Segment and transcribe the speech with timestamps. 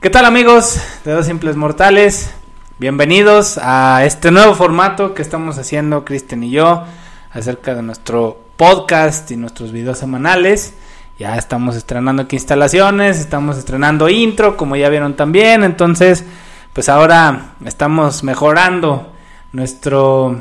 [0.00, 2.32] ¿Qué tal amigos de Dos Simples Mortales?
[2.78, 6.84] Bienvenidos a este nuevo formato que estamos haciendo Cristian y yo
[7.30, 10.72] acerca de nuestro podcast y nuestros videos semanales.
[11.18, 15.64] Ya estamos estrenando aquí instalaciones, estamos estrenando intro, como ya vieron también.
[15.64, 16.24] Entonces,
[16.72, 19.12] pues ahora estamos mejorando
[19.52, 20.40] nuestro,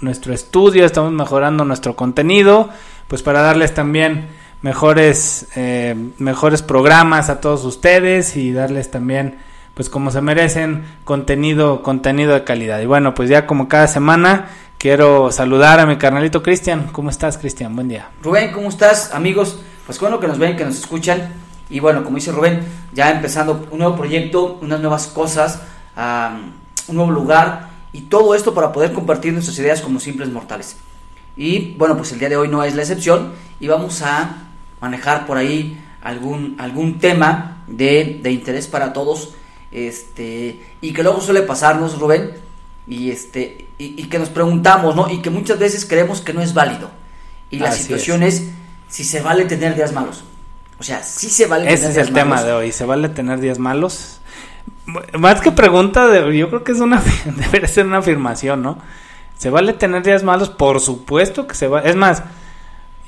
[0.00, 2.70] nuestro estudio, estamos mejorando nuestro contenido,
[3.08, 4.28] pues para darles también
[4.62, 9.38] mejores, eh, mejores programas a todos ustedes y darles también,
[9.74, 12.80] pues como se merecen, contenido, contenido de calidad.
[12.80, 16.88] Y bueno, pues ya como cada semana quiero saludar a mi carnalito Cristian.
[16.92, 17.74] ¿Cómo estás, Cristian?
[17.74, 18.10] Buen día.
[18.22, 19.60] Rubén, ¿cómo estás, amigos?
[19.86, 21.32] Pues bueno que nos ven, que nos escuchan.
[21.68, 22.60] Y bueno, como dice Rubén,
[22.92, 25.60] ya empezando un nuevo proyecto, unas nuevas cosas,
[26.88, 30.76] un nuevo lugar y todo esto para poder compartir nuestras ideas como simples mortales.
[31.36, 34.49] Y bueno, pues el día de hoy no es la excepción y vamos a
[34.80, 39.34] manejar por ahí algún, algún tema de, de interés para todos
[39.70, 42.32] este y que luego suele pasarnos Rubén
[42.86, 46.54] y este y, que nos preguntamos no y que muchas veces creemos que no es
[46.54, 46.90] válido.
[47.50, 48.48] Y la situación es.
[48.88, 50.24] si se vale tener días malos.
[50.78, 53.58] O sea si se vale ese es el tema de hoy se vale tener días
[53.58, 54.20] malos
[55.18, 58.78] más que pregunta de, yo creo que es una debería ser una afirmación no
[59.36, 62.22] se vale tener días malos por supuesto que se va es más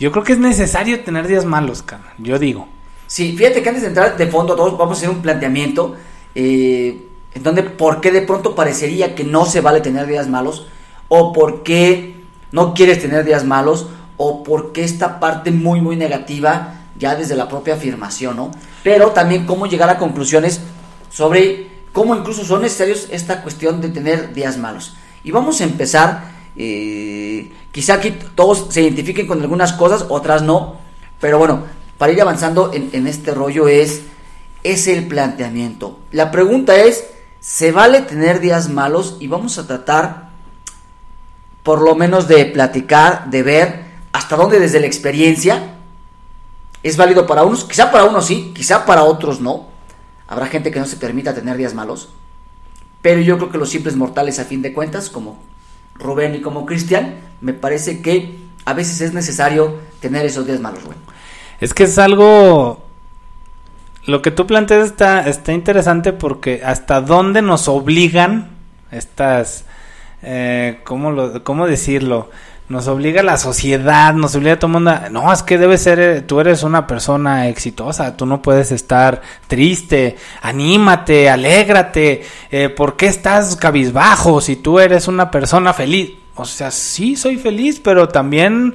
[0.02, 2.12] yo creo que es necesario tener días malos, cara.
[2.18, 2.66] Yo digo.
[3.06, 5.94] Sí, fíjate que antes de entrar de fondo, todos vamos a hacer un planteamiento.
[6.34, 10.66] Eh, en donde, ¿por qué de pronto parecería que no se vale tener días malos?
[11.06, 12.16] ¿O por qué
[12.50, 13.90] no quieres tener días malos?
[14.16, 18.50] ¿O por qué esta parte muy, muy negativa ya desde la propia afirmación, ¿no?
[18.82, 20.62] Pero también cómo llegar a conclusiones
[21.12, 24.96] sobre cómo incluso son necesarios esta cuestión de tener días malos.
[25.22, 30.76] Y vamos a empezar eh, quizá aquí todos se identifiquen con algunas cosas, otras no.
[31.20, 31.64] Pero bueno,
[31.98, 34.02] para ir avanzando en, este rollo es,
[34.62, 35.98] es el planteamiento.
[36.10, 37.04] La pregunta es,
[37.40, 39.16] ¿se vale tener días malos?
[39.20, 40.30] Y vamos a tratar
[41.62, 45.76] por lo menos de platicar, de ver hasta dónde desde la experiencia
[46.82, 47.64] es válido para unos.
[47.64, 49.68] Quizá para unos sí, quizá para otros no.
[50.26, 52.08] Habrá gente que no se permita tener días malos.
[53.00, 55.38] Pero yo creo que los simples mortales, a fin de cuentas, como
[56.02, 60.82] Rubén y como Cristian, me parece que a veces es necesario tener esos días malos,
[60.82, 60.98] Rubén.
[61.60, 62.84] Es que es algo...
[64.04, 68.50] Lo que tú planteas está, está interesante porque hasta dónde nos obligan
[68.90, 69.64] estas...
[70.24, 72.30] Eh, ¿cómo, lo, ¿Cómo decirlo?
[72.72, 74.94] Nos obliga la sociedad, nos obliga a todo el mundo.
[75.10, 80.16] No, es que debe ser, tú eres una persona exitosa, tú no puedes estar triste,
[80.40, 86.12] anímate, alégrate, eh, ¿por qué estás cabizbajo si tú eres una persona feliz?
[86.34, 88.74] O sea, sí soy feliz, pero también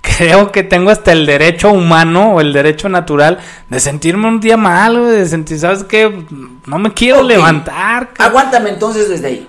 [0.00, 3.38] creo que tengo hasta el derecho humano o el derecho natural
[3.68, 6.24] de sentirme un día malo, de sentir, ¿sabes qué?
[6.64, 8.12] No me quiero levantar.
[8.16, 9.48] Aguántame entonces desde ahí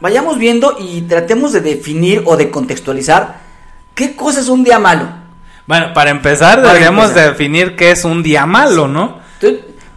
[0.00, 3.40] vayamos viendo y tratemos de definir o de contextualizar
[3.94, 5.08] qué cosa es un día malo.
[5.66, 9.22] Bueno, para empezar deberíamos definir qué es un día malo, ¿no?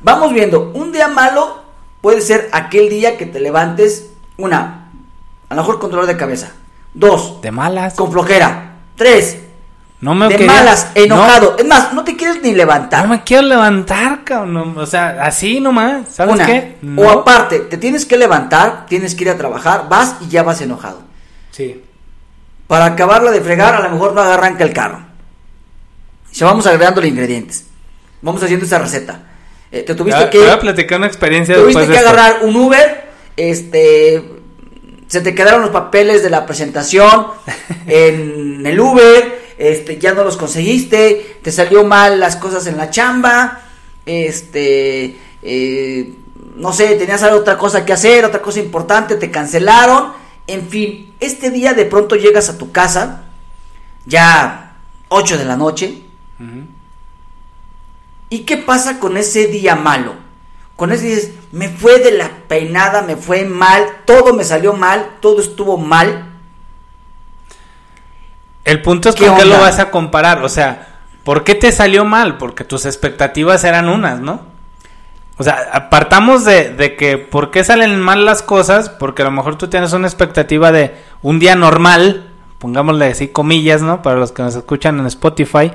[0.01, 1.63] vamos viendo, un día malo
[2.01, 4.89] puede ser aquel día que te levantes, una,
[5.49, 6.53] a lo mejor con dolor de cabeza,
[6.93, 9.39] dos, de malas, con flojera, tres,
[9.99, 11.55] no me de malas, enojado.
[11.57, 13.03] Es más, no te quieres ni levantar.
[13.03, 14.77] No me quiero levantar, cabrón.
[14.77, 16.09] O sea, así nomás.
[16.11, 16.77] ¿Sabes qué?
[16.97, 20.61] O aparte, te tienes que levantar, tienes que ir a trabajar, vas y ya vas
[20.61, 21.01] enojado.
[21.51, 21.83] Sí.
[22.67, 24.99] Para acabarla de fregar, a lo mejor no arranca el carro.
[26.31, 27.65] Se vamos agregando los ingredientes.
[28.21, 29.21] Vamos haciendo esa receta.
[29.71, 30.39] Eh, te tuviste que.
[30.39, 34.23] Voy a platicar una experiencia Tuviste que agarrar un Uber, este.
[35.07, 37.27] Se te quedaron los papeles de la presentación
[37.87, 42.89] en el Uber este, ya no los conseguiste, te salió mal las cosas en la
[42.89, 43.61] chamba,
[44.05, 46.13] este, eh,
[46.55, 50.13] no sé, tenías otra cosa que hacer, otra cosa importante, te cancelaron,
[50.47, 53.25] en fin, este día de pronto llegas a tu casa,
[54.05, 54.77] ya
[55.09, 56.03] 8 de la noche,
[58.29, 60.27] ¿y qué pasa con ese día malo?
[60.75, 65.17] Con ese dices, me fue de la peinada, me fue mal, todo me salió mal,
[65.21, 66.26] todo estuvo mal.
[68.67, 70.43] El punto es con qué lo vas a comparar.
[70.43, 72.37] O sea, ¿por qué te salió mal?
[72.37, 74.41] Porque tus expectativas eran unas, ¿no?
[75.37, 79.31] O sea, apartamos de, de, que por qué salen mal las cosas, porque a lo
[79.31, 84.01] mejor tú tienes una expectativa de un día normal, pongámosle así comillas, ¿no?
[84.01, 85.71] Para los que nos escuchan en Spotify,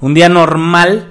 [0.00, 1.09] un día normal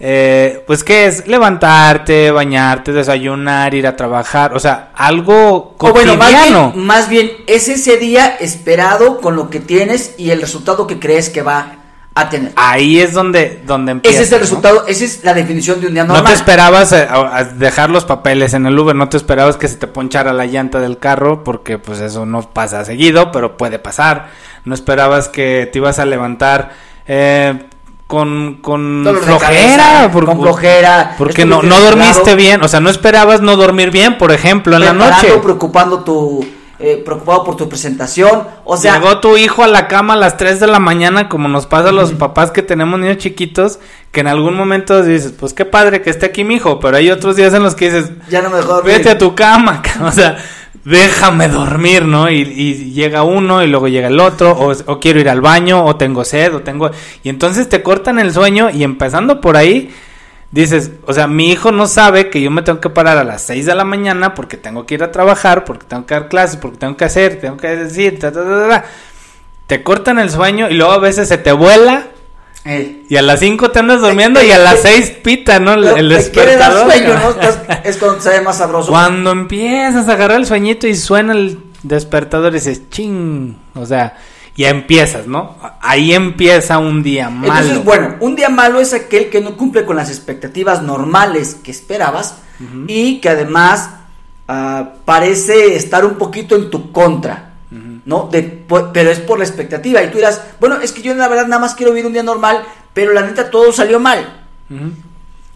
[0.00, 6.72] eh, pues qué es levantarte, bañarte, desayunar, ir a trabajar, o sea, algo cotidiano.
[6.76, 11.30] más, bien, es ese día esperado con lo que tienes y el resultado que crees
[11.30, 11.72] que va
[12.14, 12.52] a tener.
[12.56, 14.16] Ahí es donde, donde empieza.
[14.16, 14.42] Ese es el ¿no?
[14.42, 16.32] resultado, esa es la definición de un día No normal.
[16.32, 19.68] te esperabas eh, a- a dejar los papeles en el Uber, no te esperabas que
[19.68, 23.78] se te ponchara la llanta del carro, porque pues eso no pasa seguido, pero puede
[23.78, 24.28] pasar.
[24.64, 26.72] No esperabas que te ibas a levantar
[27.06, 27.64] eh,
[28.08, 33.40] con, con flojera, por- con flojera, porque no, no dormiste bien, o sea, no esperabas
[33.42, 35.38] no dormir bien, por ejemplo, en la noche.
[35.42, 36.44] preocupando tu,
[36.80, 40.36] eh, preocupado por tu presentación, o sea, Llegó tu hijo a la cama a las
[40.38, 43.78] 3 de la mañana, como nos pasa a los papás que tenemos niños chiquitos,
[44.10, 47.10] que en algún momento dices, pues qué padre que esté aquí mi hijo, pero hay
[47.10, 50.02] otros días en los que dices, ya no me dejó vete a tu cama, ca-
[50.06, 50.38] o sea,
[50.88, 52.30] déjame dormir, ¿no?
[52.30, 55.96] Y, y llega uno y luego llega el otro, o, quiero ir al baño, o
[55.96, 56.90] tengo sed, o tengo...
[57.22, 59.94] Y entonces te cortan el sueño y empezando por ahí,
[60.50, 63.42] dices, o sea, mi hijo no sabe que yo me tengo que parar a las
[63.42, 66.56] 6 de la mañana porque tengo que ir a trabajar, porque tengo que dar clases,
[66.56, 68.84] porque tengo que hacer, tengo que decir, ta, ta, ta.
[69.66, 72.06] Te cortan el sueño y luego a veces se te vuela
[72.70, 75.72] Eh, y a las 5 te andas durmiendo y a las 6 pita, ¿no?
[75.72, 76.92] El, pero el te quiere dar despertador.
[76.92, 77.80] sueño, ¿no?
[77.82, 78.90] Es cuando se ve más sabroso.
[78.90, 84.18] Cuando empiezas a agarrar el sueñito y suena el despertador y dices, ching, o sea,
[84.54, 85.56] ya empiezas, ¿no?
[85.80, 87.54] Ahí empieza un día malo.
[87.54, 91.70] Entonces, bueno, un día malo es aquel que no cumple con las expectativas normales que
[91.70, 92.38] esperabas
[92.86, 93.90] y que además
[94.46, 97.47] ah, parece estar un poquito en tu contra.
[98.08, 98.26] ¿No?
[98.32, 98.42] De,
[98.94, 101.60] pero es por la expectativa y tú dirás, bueno, es que yo la verdad nada
[101.60, 102.64] más quiero vivir un día normal,
[102.94, 104.46] pero la neta todo salió mal.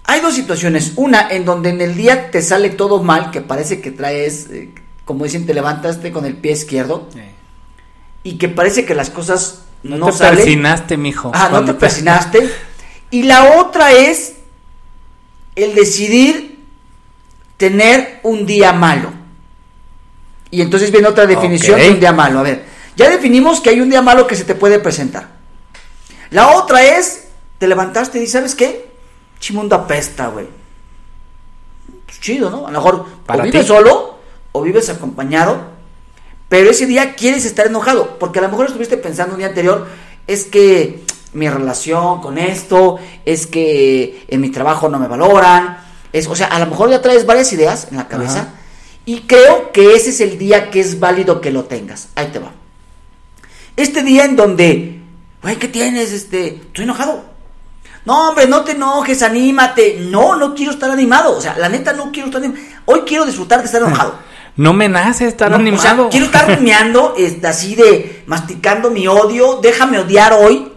[0.05, 3.81] Hay dos situaciones, una en donde en el día te sale todo mal, que parece
[3.81, 4.69] que traes, eh,
[5.07, 7.21] como dicen, te levantaste con el pie izquierdo Sí.
[8.23, 10.37] y que parece que las cosas no, No, te salen.
[10.37, 11.33] persinaste, mijo.
[11.35, 12.51] Ah, no te persinaste.
[13.11, 14.35] Y la otra es
[15.57, 16.59] el decidir
[17.57, 19.11] tener un día malo.
[20.53, 22.39] Y entonces viene otra definición de un día malo.
[22.39, 25.29] A ver, ya definimos que hay un día malo que se te puede presentar.
[26.31, 27.25] La otra es,
[27.57, 28.93] te levantaste y dices, ¿sabes qué?
[29.41, 30.47] Chimundo apesta, güey.
[32.05, 32.67] Pues chido, ¿no?
[32.67, 33.67] A lo mejor Para o vives ti.
[33.67, 34.19] solo
[34.53, 35.57] o vives acompañado,
[36.51, 39.87] pero ese día quieres estar enojado, porque a lo mejor estuviste pensando un día anterior,
[40.27, 41.03] es que
[41.33, 45.79] mi relación con esto, es que en mi trabajo no me valoran,
[46.13, 48.55] es, o sea, a lo mejor ya traes varias ideas en la cabeza Ajá.
[49.05, 52.09] Y creo que ese es el día que es válido que lo tengas.
[52.15, 52.53] Ahí te va.
[53.77, 55.01] Este día en donde,
[55.43, 56.13] güey, ¿qué tienes?
[56.13, 57.25] Este, estoy enojado.
[58.05, 59.99] No, hombre, no te enojes, anímate.
[60.01, 61.37] No, no quiero estar animado.
[61.37, 62.65] O sea, la neta no quiero estar animado.
[62.87, 64.19] Hoy quiero disfrutar de estar enojado.
[64.57, 66.03] No me nace estar No, animado.
[66.03, 67.15] O sea, quiero estar rumiando,
[67.45, 69.61] así de masticando mi odio.
[69.63, 70.71] Déjame odiar hoy.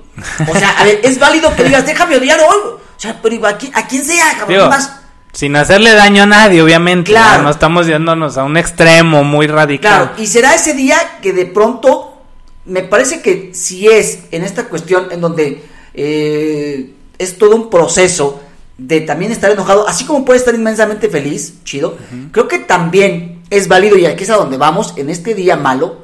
[0.47, 2.57] O sea, a ver, es válido que digas, déjame odiar hoy.
[2.65, 4.69] O sea, pero ¿a quién, a quién sea, cabrón?
[4.69, 5.01] Más-
[5.35, 7.11] sin hacerle daño a nadie, obviamente.
[7.11, 7.43] Claro.
[7.43, 7.49] ¿no?
[7.49, 10.03] Estamos yéndonos a un extremo muy radical.
[10.07, 12.21] Claro, y será ese día que de pronto,
[12.63, 15.61] me parece que si es en esta cuestión en donde
[15.93, 18.41] eh, es todo un proceso
[18.77, 21.97] de también estar enojado, así como puede estar inmensamente feliz, chido,
[22.31, 26.03] creo que también es válido, y aquí es a donde vamos, en este día malo,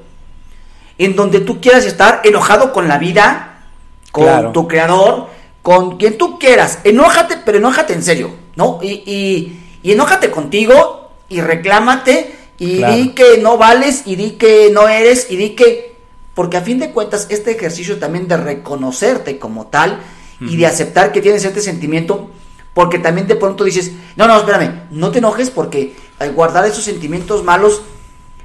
[0.97, 3.63] en donde tú quieras estar enojado con la vida,
[4.11, 4.51] con Claro.
[4.51, 5.29] tu creador,
[5.61, 6.79] con quien tú quieras.
[6.83, 8.79] Enójate, pero enójate en serio, ¿no?
[8.81, 12.95] Y, y, y enójate contigo y reclámate y Claro.
[12.95, 15.95] di que no vales y di que no eres y di que...
[16.33, 19.99] Porque a fin de cuentas este ejercicio también de reconocerte como tal
[20.39, 22.31] y de aceptar que tienes este sentimiento,
[22.73, 26.83] porque también de pronto dices, no, no, espérame, no te enojes porque al guardar esos
[26.83, 27.81] sentimientos malos,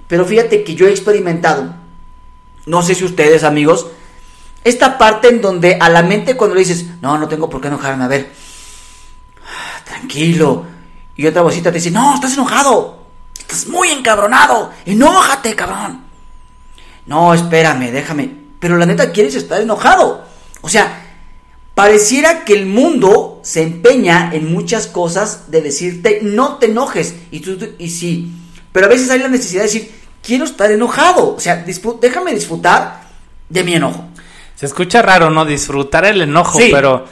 [0.08, 1.74] pero fíjate que yo he experimentado,
[2.66, 3.86] no sé si ustedes amigos,
[4.66, 7.68] esta parte en donde a la mente cuando le dices, no, no tengo por qué
[7.68, 8.32] enojarme, a ver,
[9.84, 10.66] tranquilo,
[11.14, 13.06] y otra vocita te dice, no, estás enojado,
[13.38, 16.02] estás muy encabronado, enójate, cabrón.
[17.06, 20.24] No, espérame, déjame, pero la neta quieres estar enojado.
[20.62, 21.00] O sea,
[21.76, 27.38] pareciera que el mundo se empeña en muchas cosas de decirte, no te enojes, y
[27.38, 28.32] tú, y sí,
[28.72, 29.94] pero a veces hay la necesidad de decir,
[30.24, 31.64] quiero estar enojado, o sea,
[32.00, 33.02] déjame disfrutar
[33.48, 34.08] de mi enojo.
[34.56, 35.44] Se escucha raro, ¿no?
[35.44, 36.70] Disfrutar el enojo, Sí.
[36.72, 37.04] pero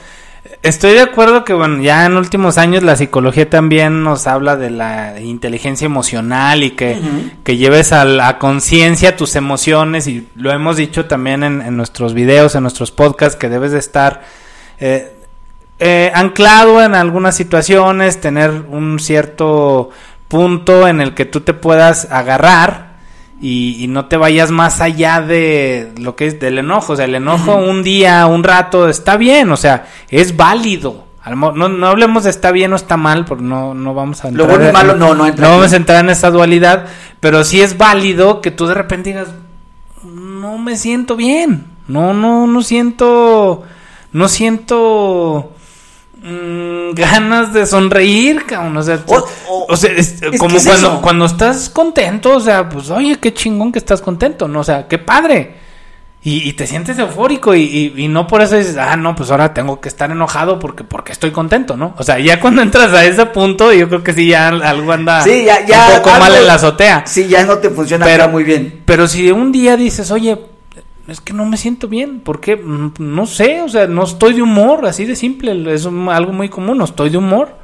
[0.61, 4.71] estoy de acuerdo que, bueno, ya en últimos años la psicología también nos habla de
[4.71, 6.99] la inteligencia emocional y que,
[7.43, 12.13] que lleves a la conciencia tus emociones y lo hemos dicho también en, en nuestros
[12.13, 14.23] videos, en nuestros podcasts, que debes de estar
[14.79, 15.15] eh,
[15.79, 19.89] eh, anclado en algunas situaciones, tener un cierto
[20.27, 22.94] punto en el que tú te puedas agarrar
[23.41, 26.93] y, y no te vayas más allá de lo que es del enojo.
[26.93, 31.05] O sea, el enojo un día, un rato, está bien, o sea, es válido.
[31.27, 34.29] Lo No, no hablemos de está bien o está mal, porque no, no vamos a
[34.29, 36.85] Lo entrar bueno y malo no, no entra no vamos a entrar en esa dualidad,
[37.19, 39.29] pero sí es válido que tú de repente digas,
[40.03, 43.63] no me siento bien, no, no, no siento,
[44.11, 45.54] no siento
[46.25, 48.77] mm, ganas de sonreír, cabrón.
[48.77, 49.15] O sea, O-
[49.49, 51.01] o- o sea, es- es como es cuando, eso.
[51.01, 54.59] cuando estás contento, o sea, pues oye, qué chingón que estás contento, ¿no?
[54.61, 55.63] O sea, qué padre.
[56.27, 59.29] Y, y te sientes eufórico y, y- y no por eso dices, ah, no, pues
[59.29, 61.93] ahora tengo que estar enojado porque, porque estoy contento, ¿no?
[61.99, 65.21] O sea, ya cuando entras a ese punto, yo creo que sí, ya algo anda
[65.21, 65.87] Sí, ya, ya.
[65.91, 67.03] un poco algo- mal en la azotea.
[67.05, 68.81] Sí, ya no te funciona Pero- muy bien.
[68.85, 70.35] Pero si un día dices, oye,
[71.07, 72.55] es que no me siento bien, ¿por qué?
[72.55, 76.33] Mm, No sé, o sea, no estoy de humor, así de simple, es un- algo
[76.33, 77.57] muy común, no estoy de humor.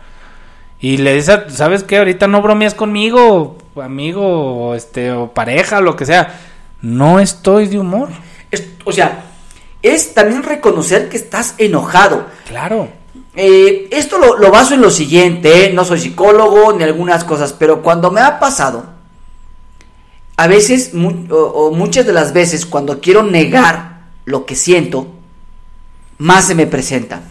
[0.79, 1.97] Y le dices, ¿sabes qué?
[1.99, 4.23] Ahorita no bromeas conmigo, amigo,
[4.69, 6.39] o este, o pareja, o lo que sea.
[6.81, 8.09] No estoy de humor.
[8.49, 9.25] Es- o sea,
[9.83, 12.25] es también reconocer que estás enojado.
[12.47, 12.89] Claro.
[13.35, 15.73] Eh, esto lo, lo baso en lo siguiente, ¿eh?
[15.73, 18.85] no soy psicólogo ni algunas cosas, pero cuando me ha pasado,
[20.43, 25.07] a veces, mu- o, o muchas de las veces, cuando quiero negar lo que siento,
[26.17, 27.21] más se me presenta.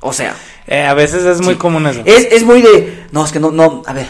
[0.00, 0.34] O sea,
[0.66, 1.58] Eh, a veces es muy Sí.
[1.58, 2.02] común eso.
[2.04, 4.06] es, es muy de, no, es que no, no, a ver,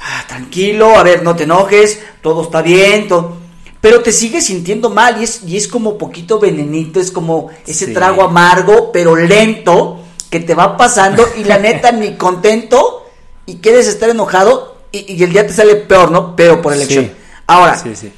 [0.00, 3.38] ah, tranquilo, a ver, no te enojes, todo está bien, todo,
[3.80, 7.86] pero te sigues sintiendo mal y es, y es como poquito venenito, es como ese
[7.86, 7.94] Sí.
[7.94, 10.00] trago amargo, pero lento,
[10.30, 13.06] que te va pasando y la neta ni contento
[13.46, 16.36] y quieres estar enojado y, y el día te sale peor, ¿no?
[16.36, 17.06] Pero por elección.
[17.06, 17.12] Sí.
[17.50, 18.12] Ahora, Sí, sí.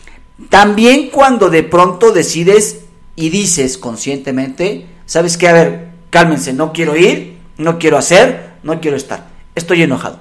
[0.48, 2.80] también cuando de pronto decides
[3.16, 5.48] y dices conscientemente, ¿sabes qué?
[5.48, 9.28] A ver, cálmense, no quiero ir, no quiero hacer, no quiero estar.
[9.54, 10.18] Estoy enojado.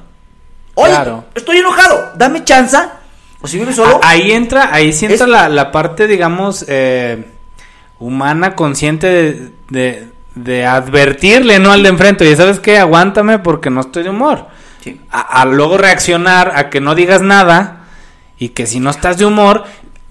[0.75, 1.25] Oye, Claro.
[1.35, 2.77] estoy enojado, dame chance.
[3.41, 7.25] O si vives solo, Ahí entra, ahí sí entra Es- la, la parte, digamos, eh,
[7.99, 11.71] humana, consciente de, de, de advertirle, ¿no?
[11.71, 14.47] Al de enfrente, y sabes qué, aguántame porque no estoy de humor.
[14.83, 14.99] Sí.
[15.11, 17.80] A, a luego reaccionar a que no digas nada
[18.41, 19.63] y que si no estás de humor,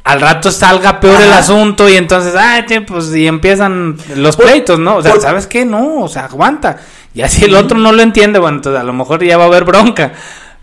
[0.04, 4.44] al rato salga peor el asunto y entonces, ay, tío, pues y empiezan los Por-
[4.46, 4.96] pleitos, ¿no?
[4.99, 5.64] O sea, por- ¿sabes qué?
[5.64, 6.76] No, o sea, aguanta.
[7.12, 9.46] Y así el otro no lo entiende, bueno, entonces a lo mejor ya va a
[9.49, 10.12] haber bronca.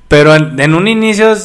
[0.07, 1.35] Pero en, en un inicio,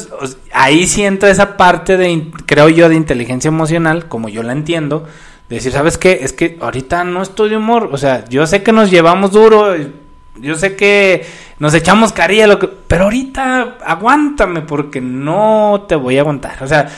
[0.53, 5.05] ahí sí entra esa parte de, creo yo, de inteligencia emocional, como yo la entiendo,
[5.49, 6.19] de decir, ¿sabes qué?
[6.21, 9.75] Es que ahorita no estoy de humor, o sea, yo sé que nos llevamos duro,
[9.75, 9.91] y
[10.35, 11.25] yo sé que
[11.59, 16.67] nos echamos carilla, lo que, pero ahorita aguántame porque no te voy a aguantar, o
[16.67, 16.89] sea,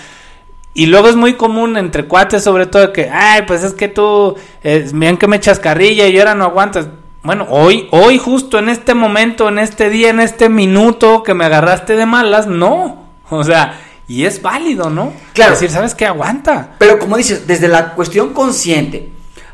[0.78, 4.36] y luego es muy común entre cuates, sobre todo, que, ay, pues es que tú,
[4.62, 6.90] eh, bien que me echas carrilla y ahora no aguantas.
[7.24, 11.46] Bueno, hoy, hoy justo en este momento, en este día, en este minuto que me
[11.46, 13.06] agarraste de malas, no.
[13.30, 15.14] O sea, y es válido, ¿no?
[15.34, 15.52] Claro.
[15.52, 16.06] decir, ¿sabes qué?
[16.06, 16.76] Aguanta.
[16.78, 19.12] pero como dices, desde la cuestión consciente,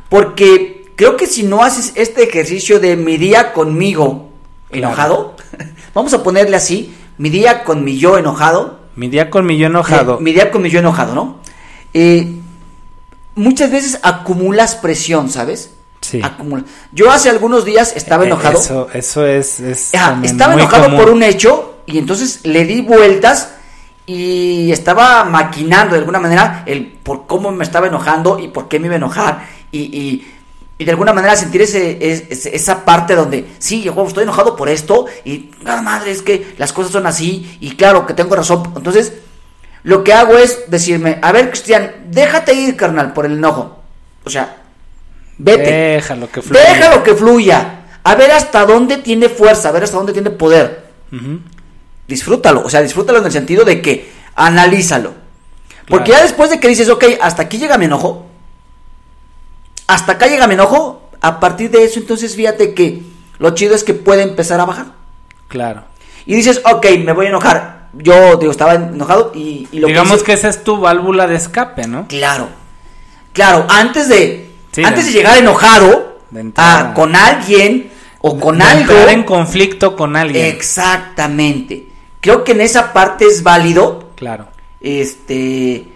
[0.09, 4.29] porque creo que si no haces este ejercicio de mi día conmigo
[4.69, 4.87] Claro.
[4.87, 5.35] enojado,
[5.95, 9.65] vamos a ponerle así, mi día con mi yo enojado, Mi día con mi yo
[9.65, 10.17] enojado.
[10.19, 11.39] Eh, mi día con mi yo enojado, ¿no?
[11.95, 12.35] Eh,
[13.33, 15.71] muchas veces acumulas presión, ¿sabes?
[16.01, 16.21] Sí.
[16.21, 18.59] Acumula- Yo hace algunos días estaba Eh, enojado.
[18.59, 19.59] Eso, eso es.
[19.59, 20.99] es Ajá, estaba muy enojado común.
[20.99, 23.55] por un hecho y entonces le di vueltas
[24.05, 28.79] y estaba maquinando de alguna manera el por cómo me estaba enojando y por qué
[28.79, 30.27] me iba a enojar y, y-
[30.81, 34.55] y de alguna manera sentir ese, es- ese- esa parte donde sí, yo estoy enojado
[34.55, 38.35] por esto y nada madre es que las cosas son así y claro que tengo
[38.35, 38.73] razón.
[38.75, 39.13] Entonces
[39.83, 43.79] lo que hago es decirme, a ver Cristian, déjate ir carnal por el enojo.
[44.23, 44.57] O sea,
[45.37, 45.71] vete.
[45.71, 46.61] Déjalo que fluya.
[46.73, 47.77] Déjalo que fluya.
[48.03, 50.85] A ver hasta dónde tiene fuerza, a ver hasta dónde tiene poder.
[52.07, 55.13] Disfrútalo, o sea, disfrútalo en el sentido de que analízalo.
[55.87, 56.19] Porque Claro.
[56.21, 58.25] ya después de que dices, ok, hasta aquí llega mi enojo,
[59.87, 63.01] hasta acá llega mi enojo, a partir de eso, entonces fíjate que
[63.39, 64.87] lo chido es que puede empezar a bajar.
[65.47, 65.83] Claro.
[66.25, 67.87] Y dices, ok, me voy a enojar.
[67.93, 71.35] Yo, digo, estaba enojado y, y lo Digamos hice- que esa es tu válvula de
[71.35, 72.07] escape, ¿no?
[72.07, 72.47] Claro.
[73.33, 78.59] Claro, antes de Sí, antes de- de, llegar enojado de a, con alguien o con
[78.59, 80.45] De algo entrar en conflicto con alguien.
[80.45, 81.87] exactamente.
[82.21, 84.47] Creo que en esa parte es válido Claro.
[84.79, 85.87] este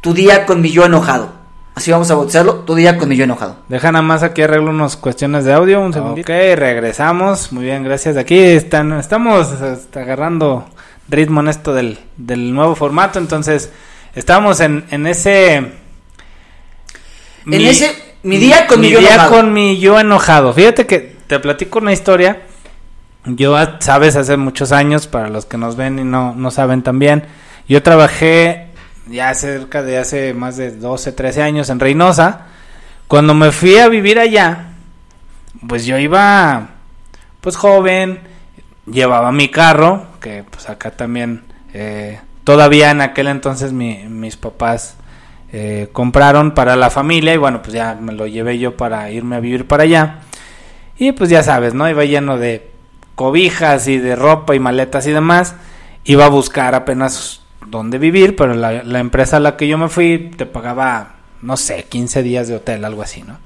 [0.00, 1.32] tu día con mi yo enojado.
[1.74, 3.56] Así vamos a bautizarlo, tu día con mi yo enojado.
[3.68, 6.30] Deja nada más aquí arreglo unas cuestiones de audio, un segundito.
[6.30, 7.50] Ok, regresamos.
[7.50, 8.18] Muy bien, gracias.
[8.18, 10.66] Aquí están, estamos este, agarrando
[11.08, 13.18] ritmo en esto del, del nuevo formato.
[13.18, 13.70] Entonces,
[14.14, 15.56] estamos en, en ese...
[17.44, 17.90] En ese,
[18.22, 19.30] mi día con mi yo día enojado.
[19.32, 20.52] con mi yo enojado.
[20.52, 22.42] Fíjate que te platico una historia.
[23.24, 26.82] Yo, ah, sabes, hace muchos años, para los que nos ven y no, no saben
[26.82, 27.24] también,
[27.66, 28.71] yo trabajé
[29.12, 32.46] ya cerca de hace más de 12, 13 años en Reynosa.
[33.08, 34.68] Cuando me fui a vivir allá,
[35.68, 36.70] pues yo iba,
[37.40, 38.20] pues joven,
[38.86, 44.96] llevaba mi carro, que pues acá también, eh, todavía en aquel entonces mi- mis papás
[45.52, 49.36] eh, compraron para la familia y bueno, pues ya me lo llevé yo para irme
[49.36, 50.20] a vivir para allá.
[50.96, 51.86] Y pues ya sabes, ¿no?
[51.90, 52.70] Iba lleno de
[53.16, 55.54] cobijas y de ropa y maletas y demás.
[56.04, 59.88] Iba a buscar apenas dónde vivir, pero la, la empresa a la que yo me
[59.88, 63.38] fui te pagaba, no sé, 15 días de hotel, algo así, ¿no?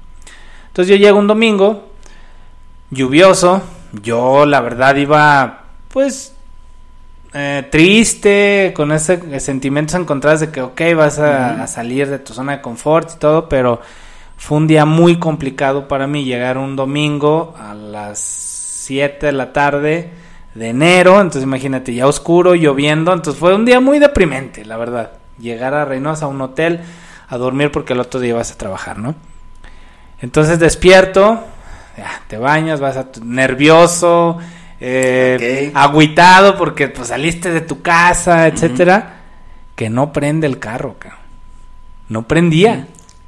[0.67, 1.91] Entonces yo llego un domingo,
[2.91, 3.61] lluvioso,
[4.03, 6.33] yo la verdad iba pues
[7.33, 12.33] eh, triste, con ese sentimientos encontrados de que, ok, vas a, a, salir de tu
[12.33, 13.81] zona de confort y todo, pero
[14.37, 19.51] fue un día muy complicado para mí llegar un domingo a las 7 de la
[19.51, 20.11] tarde
[20.57, 25.11] de enero, entonces imagínate, ya oscuro, lloviendo, entonces fue un día muy deprimente, la verdad,
[25.37, 26.81] llegar a Reynosa a un hotel
[27.29, 29.13] a dormir porque el otro día vas a trabajar, ¿no?
[30.19, 31.43] Entonces despierto,
[31.95, 34.39] ya, te bañas, vas a nervioso,
[34.79, 39.21] eh, agüitado porque pues saliste de tu casa, etcétera,
[39.75, 41.21] que no prende el carro, cabrón.
[42.09, 42.87] No prendía.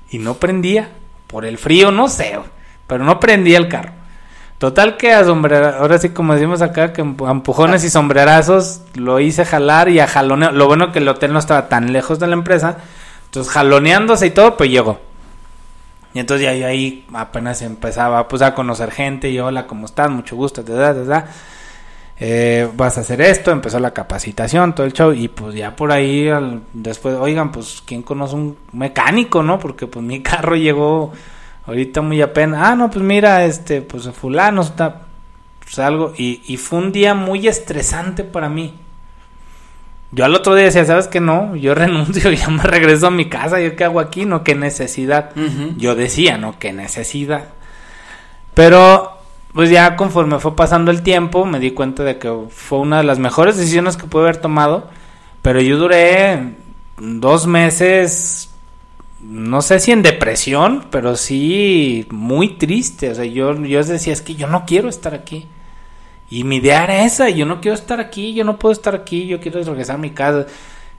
[0.10, 0.90] Y no prendía.
[1.28, 2.40] Por el frío, no sé,
[2.88, 3.92] pero no prendía el carro.
[4.60, 9.46] Total que a sombrera, ahora sí como decimos acá, que empujones y sombrerazos lo hice
[9.46, 10.52] jalar y a jaloneo.
[10.52, 12.76] Lo bueno que el hotel no estaba tan lejos de la empresa.
[13.26, 15.00] Entonces jaloneándose y todo, pues llegó.
[16.14, 20.10] Y entonces ya ahí apenas empezaba pues a conocer gente y hola, ¿cómo estás?
[20.10, 21.28] Mucho gusto, te da, te da.
[22.76, 26.30] Vas a hacer esto, empezó la capacitación, todo el show, y pues ya por ahí
[26.74, 29.58] después, oigan, pues quién conoce un mecánico, ¿no?
[29.58, 31.14] Porque pues mi carro llegó
[31.70, 35.04] ahorita muy apenas, ah, no, pues mira, este, pues fulano está,
[35.64, 38.74] pues algo, y, y fue un día muy estresante para mí.
[40.12, 41.56] Yo al otro día decía, ¿sabes qué no?
[41.56, 44.26] Yo renuncio, ya me regreso a mi casa, ¿yo qué hago aquí?
[44.26, 45.32] No, qué necesidad.
[45.36, 45.78] Uh -huh.
[45.78, 47.50] Yo decía, no, qué necesidad.
[48.56, 49.18] Pero
[49.54, 53.04] pues ya conforme fue pasando el tiempo me di cuenta de que fue una de
[53.04, 54.90] las mejores decisiones que pude haber tomado,
[55.42, 56.56] pero yo duré
[56.98, 58.49] dos meses,
[59.22, 64.22] no sé si en depresión, pero sí muy triste, o sea, yo, yo decía, es
[64.22, 65.48] que yo no quiero estar aquí.
[66.30, 69.26] Y mi idea era esa, yo no quiero estar aquí, yo no puedo estar aquí,
[69.26, 70.46] yo quiero regresar a mi casa.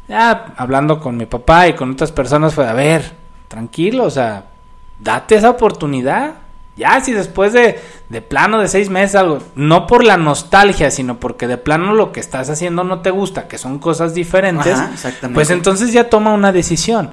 [0.08, 3.12] Ya hablando con mi papá y con otras personas fue, a ver,
[3.46, 4.46] tranquilo, o sea,
[4.98, 6.34] date esa oportunidad.
[6.76, 11.20] Ya, si después de, de plano de seis meses algo, no por la nostalgia, sino
[11.20, 14.90] porque de plano lo que estás haciendo no te gusta, que son cosas diferentes, Ajá,
[15.32, 17.10] pues entonces ya toma una decisión.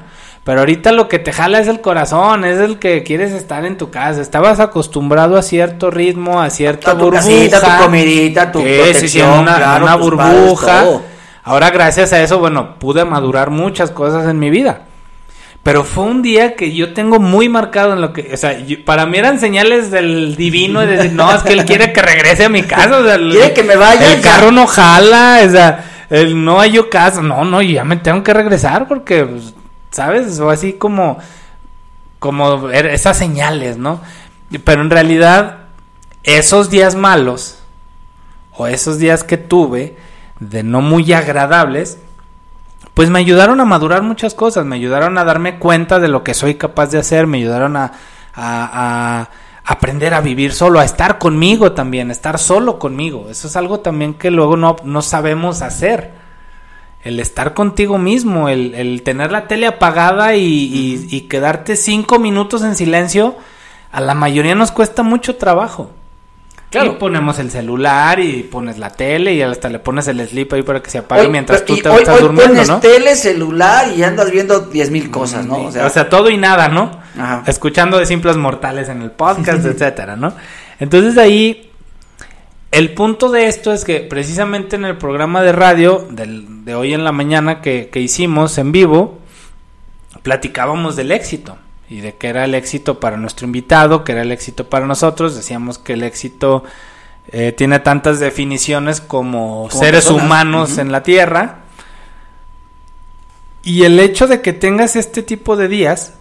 [0.47, 3.75] Pero ahorita lo que te jala es el corazón, es el que quieres estar en
[3.77, 4.21] tu casa.
[4.21, 7.21] Estabas acostumbrado a cierto ritmo, a cierta A tu burbuja.
[7.21, 8.81] casita, tu comidita, tu Sí, sí, sí,
[9.19, 10.83] protección, una, claro, una tus padres, burbuja.
[11.43, 14.83] Ahora gracias a eso, bueno, pude madurar muchas cosas en mi vida.
[15.63, 18.85] Pero fue un día que yo tengo muy marcado en lo que, o sea, yo-
[18.85, 22.45] para mí eran señales del divino y decir, no, es que él quiere que regrese
[22.45, 24.31] a mi casa, o sea, el- Quiere que me vaya El ya.
[24.31, 27.97] carro no jala, o sea, el no hay yo casa, no, no, yo ya me
[27.97, 29.53] tengo que regresar porque, pues,
[29.91, 30.39] ¿sabes?
[30.39, 31.17] O así como,
[32.19, 34.01] como er- esas señales, ¿no?
[34.63, 35.57] Pero en realidad,
[36.23, 37.59] esos días malos,
[38.53, 39.97] o esos días que tuve,
[40.39, 41.99] de no muy agradables,
[42.93, 46.33] pues me ayudaron a madurar muchas cosas, me ayudaron a darme cuenta de lo que
[46.33, 47.91] soy capaz de hacer, me ayudaron a,
[49.65, 53.27] aprender a vivir solo, a estar conmigo también, a estar solo conmigo.
[53.29, 56.13] Eso es algo también que luego no, no sabemos hacer.
[57.03, 62.19] El estar contigo mismo, el, el tener la tele apagada y, y- y quedarte cinco
[62.19, 63.35] minutos en silencio,
[63.91, 65.91] a la mayoría nos cuesta mucho trabajo.
[66.69, 66.91] Claro.
[66.91, 70.63] Y ponemos el celular y pones la tele y hasta le pones el sleep ahí
[70.63, 72.79] para que se apague Hoy- mientras tú te hoy, estás hoy durmiendo, pones ¿no?
[72.81, 75.59] tele, celular y andas viendo diez mil cosas, ¿no?
[75.63, 76.91] O sea, todo y nada, ¿no?
[77.17, 77.43] Ajá.
[77.47, 80.33] Escuchando de simples mortales en el podcast, etcétera, ¿no?
[80.79, 81.66] Entonces ahí
[82.71, 86.93] el punto de esto es que precisamente en el programa de radio del- de hoy
[86.93, 89.19] en la mañana que, que hicimos en vivo,
[90.23, 91.57] platicábamos del éxito
[91.89, 95.35] y de que era el éxito para nuestro invitado, que era el éxito para nosotros.
[95.35, 96.65] Decíamos que el éxito
[97.31, 100.25] eh, tiene tantas definiciones como, Como seres personas.
[100.25, 101.59] humanos en la Tierra.
[103.63, 106.13] Y el hecho de que tengas este tipo de días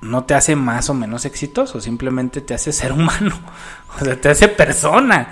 [0.00, 3.38] no te hace más o menos exitoso, simplemente te hace ser humano,
[4.00, 5.28] o sea, te hace persona.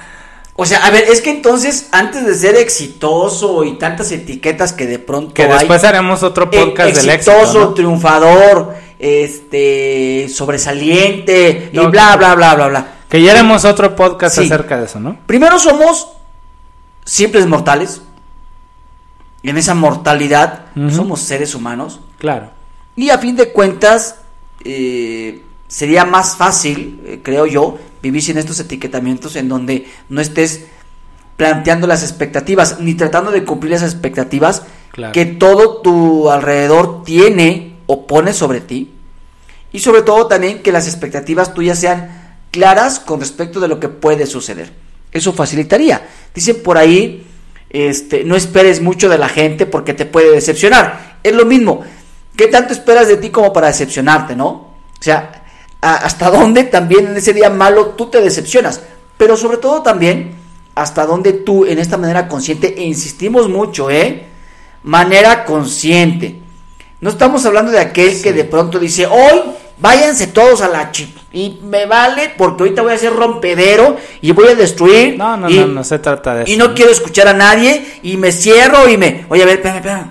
[0.55, 4.87] O sea, a ver, es que entonces, antes de ser exitoso y tantas etiquetas que
[4.87, 7.61] de pronto Que hay, después haremos otro eh, podcast del exitoso, éxito.
[7.61, 7.75] ¿no?
[7.75, 12.87] triunfador, este, sobresaliente y bla, bla, bla, bla, bla.
[13.09, 14.44] Que ya haremos otro podcast Sí.
[14.44, 15.16] acerca de eso, ¿no?
[15.27, 16.09] Primero somos
[17.05, 18.03] simples mortales.
[19.42, 22.01] Y en esa mortalidad somos seres humanos.
[22.18, 22.51] Claro.
[22.94, 24.16] Y a fin de cuentas,
[24.64, 30.64] eh, sería más fácil, eh, creo yo, vivir sin estos etiquetamientos en donde no estés
[31.37, 35.12] planteando las expectativas ni tratando de cumplir esas expectativas Claro.
[35.14, 38.90] que todo tu alrededor tiene opone sobre ti.
[39.72, 43.88] Y sobre todo también que las expectativas tuyas sean claras con respecto de lo que
[43.88, 44.70] puede suceder.
[45.11, 46.07] Eso facilitaría.
[46.35, 47.27] Dicen por ahí,
[47.70, 51.18] este, no esperes mucho de la gente porque te puede decepcionar.
[51.22, 51.83] Es lo mismo.
[52.37, 54.49] ¿Qué tanto esperas de ti como para decepcionarte, no?
[54.49, 55.45] O sea,
[55.81, 58.81] hasta dónde también en ese día malo tú te decepcionas.
[59.16, 60.37] Pero sobre todo también,
[60.75, 64.27] hasta dónde tú en esta manera consciente, e insistimos mucho, ¿eh?
[64.83, 66.40] Manera consciente.
[67.01, 69.42] No estamos hablando de aquel que de pronto dice, hoy
[69.79, 74.31] váyanse todos a la chip y me vale porque ahorita voy a ser rompedero y
[74.33, 75.18] voy a destruir.
[75.18, 76.53] No, no, y, no, no se trata de eso.
[76.53, 79.77] Y no quiero escuchar a nadie y me cierro y me, oye, a ver, espérame,
[79.79, 80.11] espérame.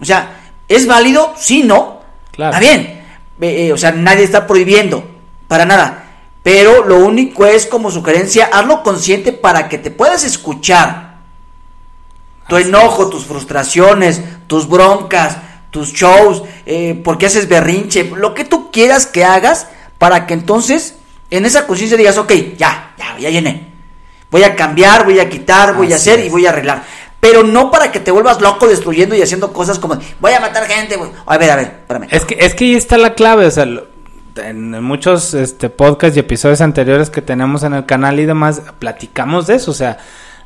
[0.00, 0.39] O sea,
[0.70, 1.34] ¿Es válido?
[1.36, 2.00] Sí, no.
[2.30, 2.52] Claro.
[2.52, 3.02] Está bien.
[3.40, 5.04] Eh, o sea, nadie está prohibiendo.
[5.48, 6.04] Para nada.
[6.44, 11.18] Pero lo único es como sugerencia, hazlo consciente para que te puedas escuchar.
[12.48, 15.38] Tu enojo, tus frustraciones, tus broncas,
[15.70, 19.66] tus shows, eh, porque haces berrinche, lo que tú quieras que hagas
[19.98, 20.94] para que entonces
[21.30, 23.70] en esa conciencia digas, ok, ya, ya, ya llené.
[24.30, 26.84] Voy a cambiar, voy a quitar, voy a hacer y voy a arreglar
[27.20, 30.66] pero no para que te vuelvas loco destruyendo y haciendo cosas como voy a matar
[30.66, 30.96] gente.
[31.26, 32.08] A ver, a ver, espérame.
[32.10, 33.66] Es que, es que ahí está la clave, o sea,
[34.36, 39.46] en muchos este, podcasts y episodios anteriores que tenemos en el canal y demás, platicamos
[39.46, 39.98] de eso, o sea,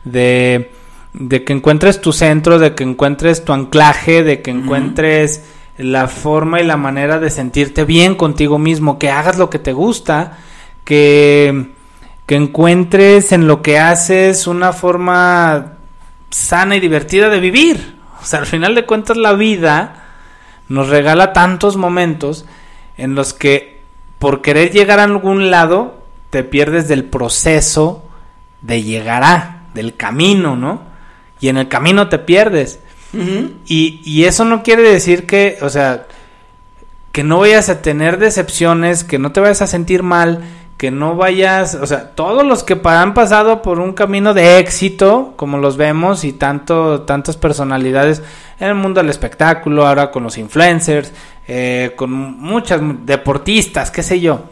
[0.04, 0.72] de,
[1.12, 5.42] de que encuentres tu centro, de que encuentres tu anclaje, de que encuentres
[5.78, 9.72] la forma y la manera de sentirte bien contigo mismo, que hagas lo que te
[9.72, 10.38] gusta,
[10.84, 11.72] que,
[12.26, 15.73] que encuentres en lo que haces una forma
[16.34, 17.94] sana y divertida de vivir.
[18.20, 20.02] O sea, al final de cuentas la vida
[20.68, 22.44] nos regala tantos momentos
[22.96, 23.82] en los que
[24.18, 28.08] por querer llegar a algún lado te pierdes del proceso
[28.62, 30.82] de llegar a, del camino, ¿no?
[31.38, 32.80] Y en el camino te pierdes.
[33.12, 36.08] y, y eso no quiere decir que, o sea,
[37.12, 40.42] que no vayas a tener decepciones, que no te vayas a sentir mal,
[40.76, 45.34] que no vayas, o sea, todos los que han pasado por un camino de éxito,
[45.36, 48.22] como los vemos, y tanto, tantas personalidades
[48.58, 51.12] en el mundo del espectáculo, ahora con los influencers,
[51.46, 54.42] eh, con muchas deportistas, qué sé yo.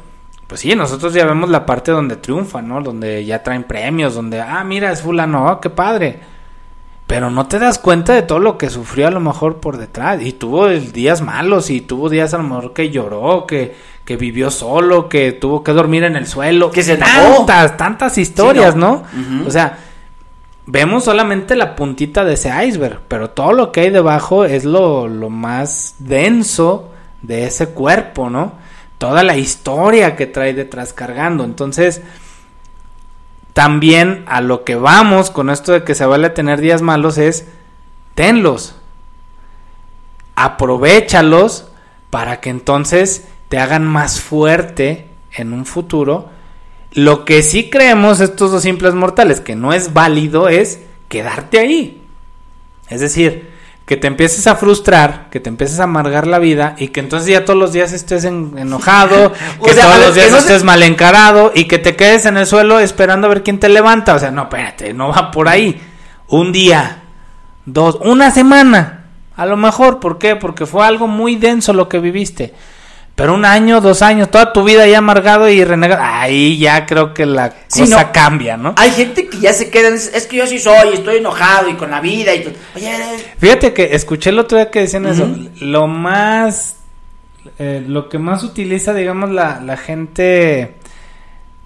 [0.46, 2.82] Pues sí, nosotros ya vemos la parte donde triunfan, ¿no?
[2.82, 6.20] Donde ya traen premios, donde, ah, mira, es fulano, oh, qué padre.
[7.12, 10.22] Pero no te das cuenta de todo lo que sufrió a lo mejor por detrás.
[10.22, 14.50] Y tuvo días malos, y tuvo días a lo mejor que lloró, que, que vivió
[14.50, 16.70] solo, que tuvo que dormir en el suelo.
[16.70, 19.02] Que se Tantas, tantas historias, ¿no?
[19.46, 19.76] O sea,
[20.64, 25.06] vemos solamente la puntita de ese iceberg, pero todo lo que hay debajo es lo,
[25.06, 28.54] lo más denso de ese cuerpo, ¿no?
[28.96, 31.44] Toda la historia que trae detrás cargando.
[31.44, 32.00] Entonces,
[33.52, 37.46] también a lo que vamos con esto de que se vale tener días malos es,
[38.14, 38.76] tenlos,
[40.34, 41.68] aprovechalos
[42.10, 46.30] para que entonces te hagan más fuerte en un futuro.
[46.92, 52.02] Lo que sí creemos estos dos simples mortales que no es válido es quedarte ahí.
[52.88, 53.51] Es decir,
[53.92, 57.28] que te empieces a frustrar, que te empieces a amargar la vida y que entonces
[57.28, 61.76] ya todos los días estés enojado, que todos los días estés mal encarado y que
[61.76, 64.14] te quedes en el suelo esperando a ver quién te levanta.
[64.14, 65.78] O sea, no, espérate, no va por ahí.
[66.28, 67.02] Un día,
[67.66, 70.36] dos, una semana, a lo mejor, ¿por qué?
[70.36, 72.54] Porque fue algo muy denso lo que viviste.
[73.22, 77.14] Pero un año, dos años, toda tu vida ya amargado y renegado, ahí ya creo
[77.14, 78.74] que la cosa cambia, ¿no?
[78.76, 81.92] Hay gente que ya se queda, es que yo sí soy, estoy enojado y con
[81.92, 82.54] la vida y todo.
[82.74, 82.90] Oye,
[83.38, 86.78] Fíjate que escuché el otro día que decían eso, lo más,
[87.60, 90.78] eh, lo que más utiliza, digamos, la, la gente,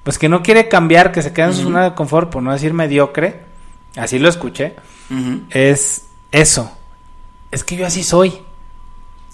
[0.03, 2.53] pues que no quiere cambiar, que se queda en su zona de confort, por no
[2.53, 3.41] decir mediocre,
[3.97, 4.75] así lo escuché,
[5.49, 6.71] es eso,
[7.51, 8.46] es que yo así soy.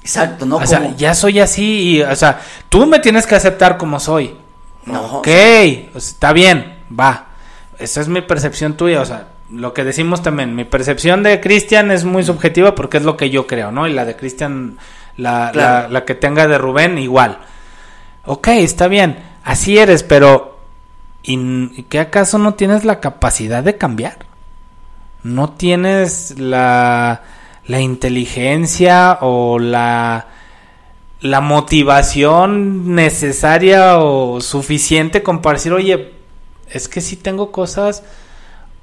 [0.02, 0.56] Exacto, ¿no?
[0.56, 4.34] O sea, ya soy así y, o sea, tú me tienes que aceptar como soy.
[4.84, 5.18] No.
[5.18, 7.26] Ok, está bien, va.
[7.78, 11.90] Esa es mi percepción tuya, o sea, lo que decimos también, mi percepción de Cristian
[11.90, 13.86] es muy subjetiva porque es lo que yo creo, ¿no?
[13.86, 14.78] Y la de Cristian,
[15.16, 17.38] la, la, la, que tenga de Rubén, igual.
[18.24, 20.58] Ok, está bien, así eres, pero
[21.22, 24.18] ¿y qué acaso no tienes la capacidad de cambiar?
[25.22, 27.22] No tienes la
[27.66, 30.26] la inteligencia o la,
[31.20, 36.12] la motivación necesaria o suficiente para decir, oye,
[36.70, 38.02] es que sí tengo cosas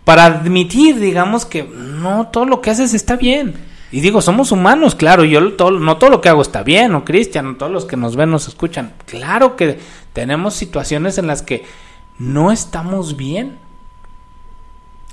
[0.05, 3.55] para admitir, digamos, que no todo lo que haces está bien.
[3.91, 7.57] Y digo, somos humanos, claro, yo no todo lo que hago está bien, o Cristian,
[7.57, 8.93] todos los que nos ven, nos escuchan.
[9.05, 9.79] Claro que
[10.13, 11.65] tenemos situaciones en las que
[12.19, 13.57] no estamos bien.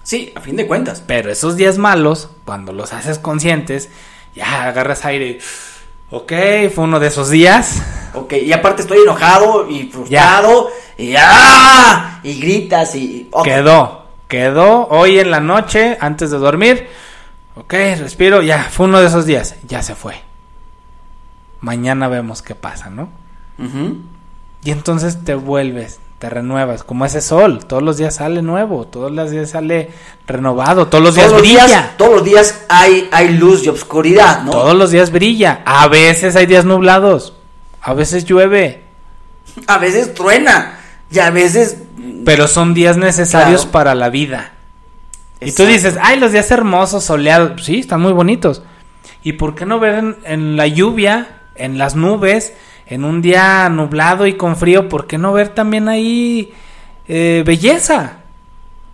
[0.06, 1.02] Sí, a fin de cuentas.
[1.04, 3.88] Pero esos días malos, cuando los haces conscientes,
[4.36, 5.40] ya agarras aire
[6.10, 6.32] Ok,
[6.72, 7.82] fue uno de esos días.
[8.14, 10.70] Ok, y aparte estoy enojado y frustrado.
[10.96, 12.20] Y, ¡ah!
[12.22, 13.28] y gritas y...
[13.42, 16.88] Quedó, quedó hoy en la noche, antes de dormir.
[17.56, 19.56] Ok, respiro, ya, fue uno de esos días.
[19.66, 20.14] Ya se fue.
[21.60, 23.08] Mañana vemos qué pasa, ¿no?
[24.62, 27.64] Y entonces te vuelves, te renuevas, como ese sol.
[27.66, 29.90] Todos los días sale nuevo, todos los días sale
[30.26, 31.66] renovado, todos los días los brilla.
[31.66, 34.50] días, todos los días hay, hay luz y obscuridad, ¿no?
[34.50, 35.62] Todos los días brilla.
[35.66, 37.34] A veces hay días nublados.
[37.82, 38.82] A veces llueve.
[39.66, 40.78] A veces truena
[41.10, 41.78] y a veces...
[42.24, 43.72] Pero son días necesarios Claro.
[43.72, 44.52] para la vida.
[45.40, 47.62] Y tú dices, ay, los días hermosos, soleados.
[47.64, 48.62] Sí, están muy bonitos.
[49.22, 52.54] ¿Y por qué no ver en, en la lluvia, en las nubes,
[52.86, 54.88] en un día nublado y con frío?
[54.88, 56.52] ¿Por qué no ver también ahí
[57.08, 58.18] eh, belleza?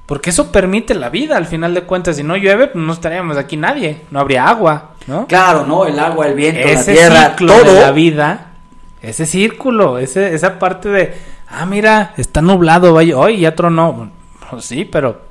[0.07, 2.17] Porque eso permite la vida, al final de cuentas.
[2.17, 4.03] Si no llueve, pues no estaríamos aquí nadie.
[4.11, 5.27] No habría agua, ¿no?
[5.27, 5.87] Claro, ¿no?
[5.87, 7.75] El agua, el viento, la ese tierra, ciclo todo.
[7.75, 8.53] de la vida,
[9.01, 11.15] ese círculo, ese, esa parte de,
[11.49, 14.11] ah, mira, está nublado, vaya, hoy ya tronó.
[14.51, 15.23] Pues sí, pero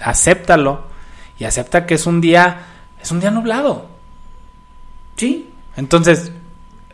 [0.00, 0.82] acéptalo
[1.38, 2.66] y acepta que es un día,
[3.00, 3.86] es un día nublado.
[5.16, 5.48] Sí.
[5.76, 6.32] Entonces, es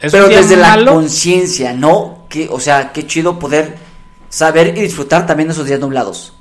[0.00, 2.24] Pero desde la conciencia, ¿no?
[2.28, 3.76] Que, o sea, qué chido poder
[4.28, 6.34] saber y disfrutar también de esos días nublados.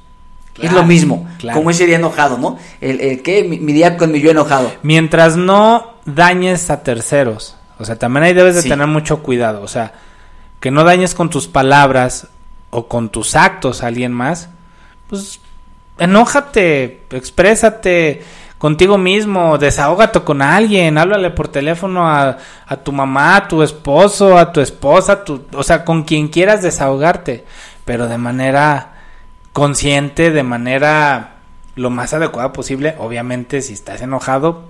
[0.60, 1.58] es lo mismo, claro.
[1.58, 2.58] como ese día enojado, ¿no?
[2.82, 4.72] El, el que mi, mi día con mi yo enojado.
[4.84, 7.56] Mientras no dañes a terceros.
[7.80, 8.70] O sea, también ahí debes de Sí.
[8.70, 9.62] tener mucho cuidado.
[9.62, 9.94] O sea,
[10.60, 12.28] que no dañes con tus palabras
[12.72, 14.50] o con tus actos a alguien más.
[15.10, 15.40] Pues
[16.00, 18.22] enójate, exprésate
[18.58, 24.38] contigo mismo, desahógate con alguien, háblale por teléfono a, a tu mamá, a tu esposo,
[24.38, 27.46] a tu esposa, tu, o sea, con quien quieras desahogarte,
[27.86, 28.94] pero de manera
[29.54, 31.36] consciente, de manera
[31.76, 32.96] lo más adecuada posible.
[33.00, 34.64] Obviamente, si estás enojado,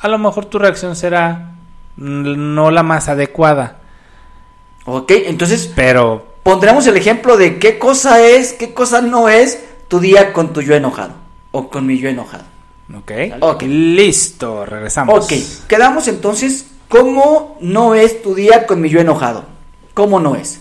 [0.00, 1.54] a lo mejor tu reacción será
[1.96, 3.78] no la más adecuada,
[4.86, 5.12] ¿Ok?
[5.26, 10.32] Entonces, pero pondremos el ejemplo de qué cosa es, qué cosa no es tu día
[10.32, 11.14] con tu yo enojado.
[11.52, 12.44] O con mi yo enojado.
[12.92, 13.62] Ok, Ok.
[13.62, 15.24] listo, regresamos.
[15.24, 15.32] Ok,
[15.68, 19.44] quedamos entonces, ¿cómo no es tu día con mi yo enojado?
[19.94, 20.60] ¿Cómo no es?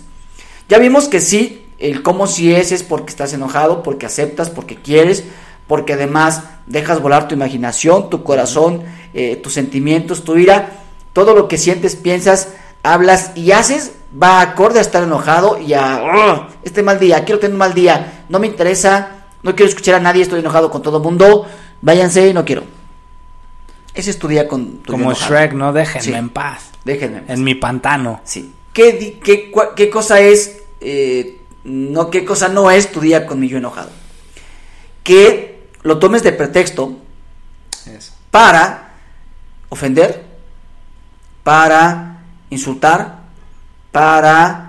[0.70, 4.76] Ya vimos que sí, el cómo sí es es porque estás enojado, porque aceptas, porque
[4.78, 5.24] quieres,
[5.68, 8.84] porque además dejas volar tu imaginación, tu corazón,
[9.14, 10.80] eh, tus sentimientos, tu ira,
[11.12, 12.50] todo lo que sientes, piensas,
[12.84, 17.40] hablas y haces va acorde a estar enojado y a "Ugh, este mal día, quiero
[17.40, 20.82] tener un mal día, no me interesa, no quiero escuchar a nadie, estoy enojado con
[20.82, 21.46] todo el mundo,
[21.84, 22.64] váyanse, no quiero.
[23.94, 25.14] Ese es tu día con tu Como.
[25.14, 26.14] Shrek, no déjenme Sí.
[26.14, 26.72] en paz.
[26.84, 27.18] Déjenme.
[27.20, 27.38] en paz.
[27.38, 28.22] En mi pantano.
[28.24, 28.54] Sí.
[28.74, 33.40] ¿Qué, qué, cua- qué cosa es, eh, no, qué cosa no es tu día con
[33.40, 33.92] mi yo enojado?
[35.04, 36.98] Que lo tomes de pretexto
[38.32, 38.94] para
[39.70, 40.24] ofender,
[41.44, 43.20] para insultar,
[43.92, 44.63] para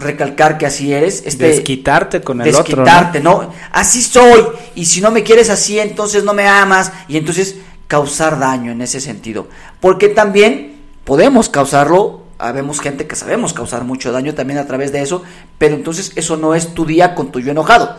[0.00, 2.60] recalcar que así eres, este, Desquitarte con el otro.
[2.62, 2.64] ¿no?
[2.64, 3.52] desquitarte, ¿no?
[3.70, 8.38] Así soy, y si no me quieres así, entonces no me amas, y entonces causar
[8.38, 9.46] daño en ese sentido.
[9.80, 15.02] Porque también podemos causarlo, habemos gente que sabemos causar mucho daño también a través de
[15.02, 15.22] eso,
[15.58, 17.96] pero entonces eso no es tu día con tu yo enojado.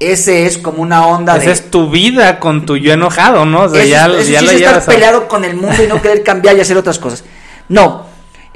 [0.00, 1.52] Ese es como una onda Esa de...
[1.52, 3.62] es tu vida con tu yo enojado, ¿no?
[3.62, 5.82] O sea, Eso, ya, eso ya sí lo es estar a- peleado con el mundo
[5.82, 7.24] y no querer cambiar y hacer otras cosas.
[7.68, 8.04] No.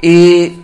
[0.01, 0.57] Eh,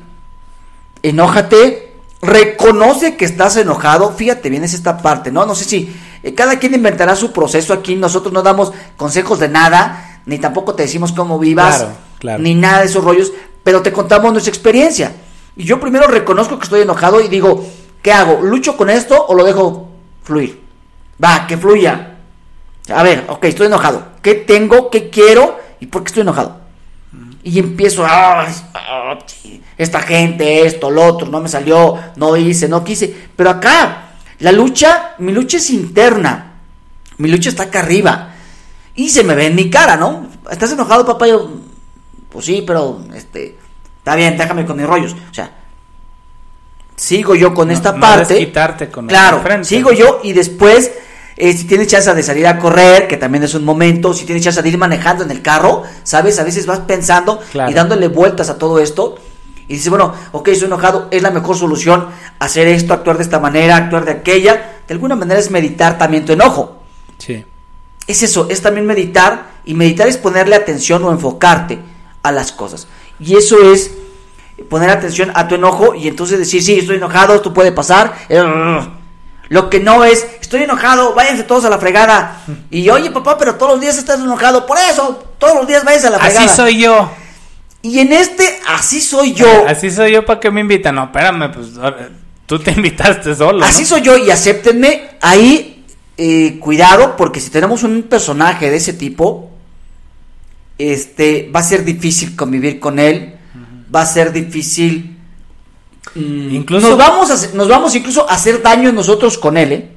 [1.01, 1.84] enójate,
[2.21, 4.11] reconoce que estás enojado.
[4.13, 5.45] Fíjate bien, es esta parte, ¿no?
[5.45, 7.95] No sé si eh, cada quien inventará su proceso aquí.
[7.95, 12.43] Nosotros no damos consejos de nada, ni tampoco te decimos cómo vivas, Claro, claro.
[12.43, 13.31] ni nada de esos rollos,
[13.63, 15.13] pero te contamos nuestra experiencia.
[15.55, 17.65] Y yo primero reconozco que estoy enojado y digo,
[18.01, 18.41] ¿qué hago?
[18.41, 19.89] ¿Lucho con esto o lo dejo
[20.23, 20.61] fluir?
[21.23, 22.17] Va, que fluya.
[22.93, 24.03] A ver, ok, estoy enojado.
[24.21, 24.89] ¿Qué tengo?
[24.89, 25.57] ¿Qué quiero?
[25.79, 26.59] ¿Y por qué estoy enojado?
[27.45, 32.67] Y empiezo, "Ay, ah, sí, esta gente, esto, lo otro, no me salió, no hice,
[32.67, 33.15] no quise.
[33.35, 36.53] Pero acá, la lucha, mi lucha es interna.
[37.19, 38.31] Mi lucha está acá arriba.
[38.95, 40.27] Y se me ve en mi cara, ¿no?
[40.49, 41.27] ¿Estás enojado, papá?
[41.27, 41.51] Yo,
[42.29, 43.55] pues sí, pero, este,
[43.99, 45.13] está bien, déjame con mis rollos.
[45.13, 45.51] O sea,
[46.95, 48.33] sigo yo con No- sta no parte.
[48.33, 49.67] desquitarte con claro, frente.
[49.67, 50.91] sigo yo y después,
[51.37, 54.43] eh, si tienes chance de salir a correr, que también es un momento, si tienes
[54.43, 56.39] chance de ir manejando en el carro, ¿sabes?
[56.39, 57.69] A veces vas pensando Claro.
[57.69, 59.15] y dándole vueltas a todo esto.
[59.67, 62.07] Y dices, bueno, ok, estoy enojado, es la mejor solución
[62.39, 64.79] hacer esto, actuar de esta manera, actuar de aquella.
[64.87, 66.83] De alguna manera es meditar también tu enojo.
[67.17, 67.43] Sí.
[68.05, 69.55] Es eso, es también meditar.
[69.65, 71.79] Y meditar es ponerle atención o enfocarte
[72.21, 72.87] a las cosas.
[73.19, 73.91] Y eso es
[74.69, 78.13] poner atención a tu enojo y entonces decir, sí, estoy enojado, esto puede pasar.
[79.49, 82.41] Lo que no es, estoy enojado, váyanse todos a la fregada.
[82.71, 84.65] Y oye, papá, pero todos los días estás enojado.
[84.65, 86.45] Por eso, todos los días váyanse a la fregada.
[86.45, 87.11] Así soy yo.
[87.81, 89.67] Y en este, así soy yo.
[89.67, 90.95] Así soy yo, ¿para qué me invitan?
[90.95, 91.67] No, espérame, pues
[92.47, 93.59] tú te invitaste solo.
[93.59, 93.65] ¿no?
[93.65, 95.09] Así soy yo y acéptenme.
[95.21, 95.85] Ahí,
[96.17, 99.51] eh, cuidado, porque si tenemos un personaje de ese tipo,
[100.79, 103.35] este, va a ser difícil convivir con él.
[103.93, 105.14] Va a ser difícil.
[106.13, 109.89] Mm, Incluso- Nos vamos, a, nos vamos incluso a hacer daño nosotros con él, ¿eh?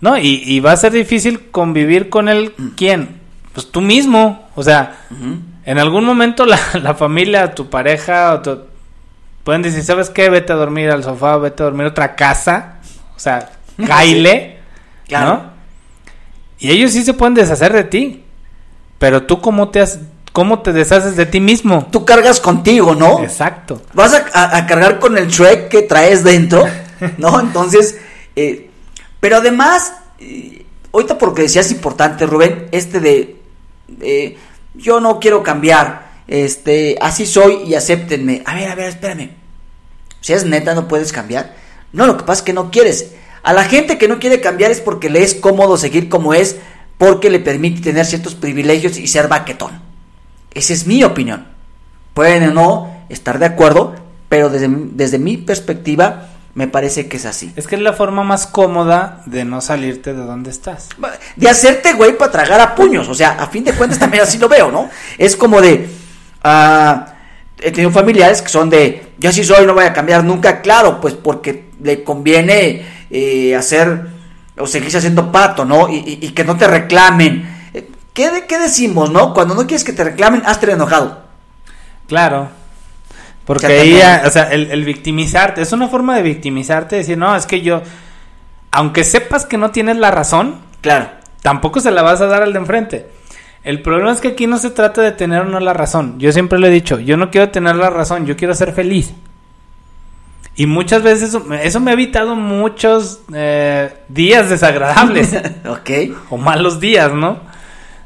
[0.00, 2.52] No, y, y va a ser difícil convivir con él.
[2.76, 3.20] ¿Quién?
[3.52, 4.48] Pues tú mismo.
[4.54, 5.06] O sea,
[5.64, 8.60] en algún momento la, la familia, tu pareja, o tu-
[9.44, 10.28] pueden decir, ¿sabes qué?
[10.28, 12.78] Vete a dormir al sofá, vete a dormir a otra casa.
[13.16, 13.50] O sea,
[13.86, 14.58] caile,
[15.06, 15.26] Claro.
[15.34, 15.54] ¿no?
[16.58, 18.24] Y ellos sí se pueden deshacer de ti.
[18.98, 20.00] Pero tú, ¿cómo te, has-
[20.34, 21.86] cómo te deshaces de ti mismo?
[21.92, 23.22] Tú cargas contigo, ¿no?
[23.22, 23.80] Exacto.
[23.94, 26.66] Vas a, a- a cargar con el Shrek que traes dentro,
[27.18, 27.38] ¿no?
[27.46, 27.96] Entonces,
[28.34, 28.68] eh,
[29.20, 33.36] pero además, eh, ahorita porque decías importante, Rubén, este de,
[34.00, 34.36] eh,
[34.74, 38.42] yo no quiero cambiar, este, así soy y acéptenme.
[38.44, 39.30] A ver, a ver, espérame.
[40.20, 41.54] Si es neta, no puedes cambiar.
[41.92, 43.12] No, lo que pasa es que no quieres.
[43.44, 46.56] A la gente que no quiere cambiar es porque le es cómodo seguir como es,
[46.98, 49.80] porque le permite tener ciertos privilegios y ser baquetón.
[50.54, 51.46] Esa es mi opinión.
[52.14, 53.94] Pueden o no estar de acuerdo,
[54.28, 57.52] pero desde, desde mi perspectiva me parece que es así.
[57.56, 60.88] Es que es la forma más cómoda de no salirte de donde estás.
[61.34, 64.38] De hacerte güey para tragar a puños, o sea, a fin de cuentas también así
[64.38, 64.88] lo veo, ¿no?
[65.18, 65.88] Es como de,
[66.44, 67.06] ah,
[67.60, 71.00] he tenido familiares que son de, yo así soy, no voy a cambiar nunca, claro,
[71.00, 74.06] pues porque le conviene eh, hacer
[74.56, 75.88] o seguirse haciendo pato, ¿no?
[75.88, 77.52] Y, y- y que no te reclamen.
[78.14, 79.34] ¿Qué, de- ¿Qué decimos, no?
[79.34, 81.22] Cuando no quieres que te reclamen, hazte enojado.
[82.08, 82.48] Claro.
[83.44, 87.44] Porque ahí, o sea, el, el victimizarte, es una forma de victimizarte, decir, no, es
[87.44, 87.82] que yo,
[88.70, 91.08] aunque sepas que no tienes la razón, Claro.
[91.42, 93.06] tampoco se la vas a dar al de enfrente.
[93.62, 96.18] El problema es que aquí no se trata de tener o no la razón.
[96.18, 99.12] Yo siempre lo he dicho, yo no quiero tener la razón, yo quiero ser feliz.
[100.56, 105.34] Y muchas veces eso, eso me ha evitado muchos eh, días desagradables
[105.68, 105.90] ok.
[106.30, 107.40] o malos días, ¿no?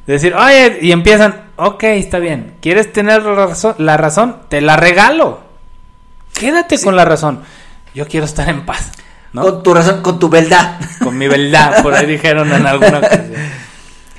[0.08, 3.74] De decir, oye, y empiezan, ok, está bien, ¿quieres tener la razón?
[3.76, 4.38] La razón?
[4.48, 5.40] Te la regalo.
[6.32, 7.42] Quédate con la razón.
[7.94, 8.90] Yo quiero estar en paz,
[9.34, 9.42] ¿no?
[9.42, 10.80] Con tu razón, con tu verdad.
[11.04, 13.34] Con mi verdad, por ahí dijeron en alguna ocasión.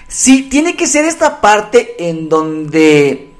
[0.08, 3.34] Sí, tiene que ser esta parte en donde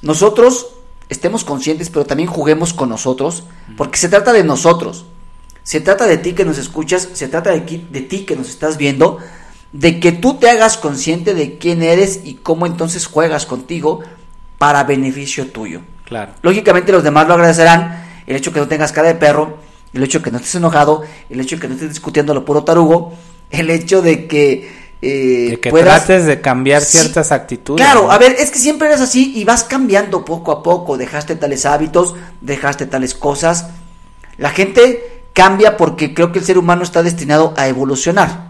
[0.00, 0.74] nosotros
[1.08, 3.42] estemos conscientes, pero también juguemos con nosotros,
[3.76, 5.06] porque se trata de nosotros.
[5.64, 9.18] Se trata de ti que nos escuchas, se trata de ti que nos estás viendo,
[9.72, 14.00] de que tú te hagas consciente de quién eres y cómo entonces juegas contigo
[14.58, 15.82] para beneficio tuyo.
[16.04, 16.32] Claro.
[16.42, 19.58] Lógicamente los demás lo agradecerán, el hecho que no tengas cara de perro,
[19.92, 23.12] el hecho que no estés enojado, el hecho que no estés discutiendo lo puro tarugo,
[23.50, 24.70] el hecho de que,
[25.02, 27.84] eh, De que puedas- trates de cambiar Sí, ciertas actitudes.
[27.84, 28.10] Claro, ¿no?
[28.10, 31.66] a ver, es que siempre eres así y vas cambiando poco a poco, dejaste tales
[31.66, 33.68] hábitos, dejaste tales cosas.
[34.38, 38.47] La gente cambia porque creo que el ser humano está destinado a evolucionar.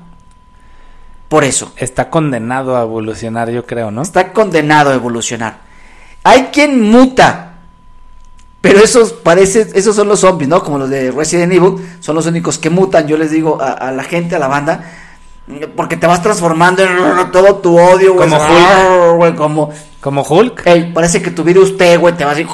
[1.29, 4.03] Por eso, Está condenado a evolucionar, yo creo, ¿no?
[4.03, 5.59] está condenado a evolucionar.
[6.25, 7.55] Hay quien muta,
[8.61, 10.63] pero esos parece, esos son los zombies, ¿no?
[10.63, 13.07] Como los de Resident Evil, son los únicos que mutan.
[13.07, 14.85] Yo les digo a, a la gente, a la banda,
[15.77, 20.93] porque te vas transformando en todo tu odio, güey, Como güey, como Como Hulk.
[20.93, 22.47] Parece que tu virus T, güey, te va así,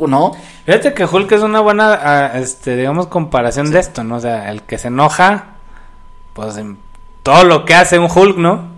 [0.00, 0.32] ¿no?
[0.66, 4.16] Fíjate que Hulk es una buena, ah, este, digamos, comparación de esto, ¿no?
[4.16, 5.56] O sea, el que se enoja,
[6.32, 6.78] pues en
[7.24, 8.68] todo lo que hace un Hulk, ¿no?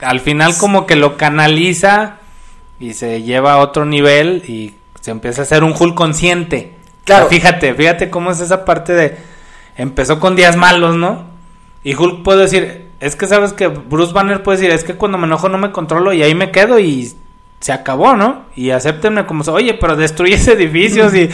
[0.00, 2.16] Al final como que lo canaliza
[2.80, 6.74] y se lleva a otro nivel y se empieza a hacer un Hulk consciente.
[7.04, 7.26] Claro.
[7.26, 9.16] O sea, fíjate, fíjate cómo es esa parte de...
[9.76, 11.26] Empezó con días malos, ¿no?
[11.84, 15.18] Y Hulk puede decir, es que sabes que Bruce Banner puede decir, es que cuando
[15.18, 17.12] me enojo no me controlo y ahí me quedo y
[17.60, 18.46] se acabó, ¿no?
[18.56, 21.28] Y acéptenme como oye, pero destruyes edificios y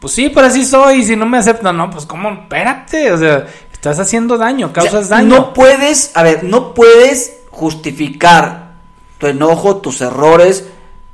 [0.00, 3.18] pues sí, pero así soy, y si no me aceptan, no, pues cómo, espérate, o
[3.18, 3.46] sea,
[3.78, 5.28] estás haciendo daño, causas O sea, daño.
[5.28, 8.72] No puedes, a ver, no puedes justificar
[9.18, 10.64] tu enojo, tus errores,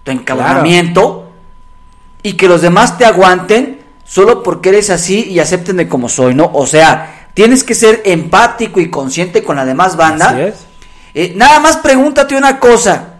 [0.03, 1.31] tu encabronamiento
[2.22, 6.50] y que los demás te aguanten solo porque eres así y acéptenme como soy, ¿no?
[6.55, 10.31] O sea, tienes que ser empático y consciente con la demás banda.
[10.31, 10.54] Así es.
[11.15, 13.13] Eh, nada más pregúntate una cosa.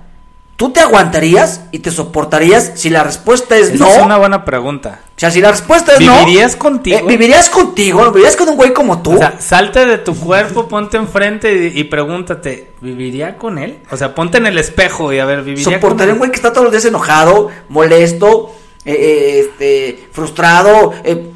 [0.57, 3.91] ¿Tú te aguantarías y te soportarías si la respuesta es Esa no?
[3.91, 5.01] es una buena pregunta.
[5.17, 6.17] O sea, si la respuesta es no.
[6.21, 6.97] ¿Vivirías contigo?
[6.99, 8.05] eh, ¿Vivirías contigo?
[8.13, 9.15] ¿Vivirías con un güey como tú?
[9.15, 13.79] O sea, salte de tu cuerpo, ponte enfrente y, y pregúntate, ¿viviría con él?
[13.91, 16.37] O sea, ponte en el espejo y a ver, ¿viviría con Soportaría un güey que
[16.37, 20.93] está todos los días enojado, molesto, eh, eh, este, frustrado.
[21.03, 21.31] eh,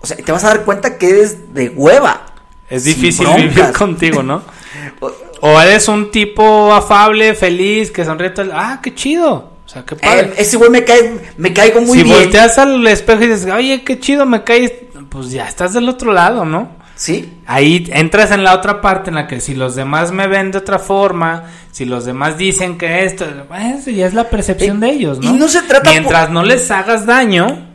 [0.00, 2.26] o sea, te vas a dar cuenta que eres de hueva.
[2.68, 4.42] Es difícil vivir contigo, ¿no?
[5.40, 9.50] O- O eres un tipo afable, feliz, que sonríe el- Ah, qué chido.
[9.66, 10.20] sea, qué padre.
[10.20, 12.16] Eh, ese güey me cae, me caigo muy si bien.
[12.16, 14.72] volteas al espejo y dices, oye, qué chido me caes,
[15.08, 16.70] pues ya estás del otro lado, ¿no?
[16.96, 17.32] Sí.
[17.46, 20.58] Ahí entras en la otra parte en la que si los demás me ven de
[20.58, 24.92] otra forma, si los demás dicen que esto, pues, ya es la percepción Eh, de
[24.92, 25.30] ellos, ¿no?
[25.30, 27.68] y no se trata Mientras no les hagas daño,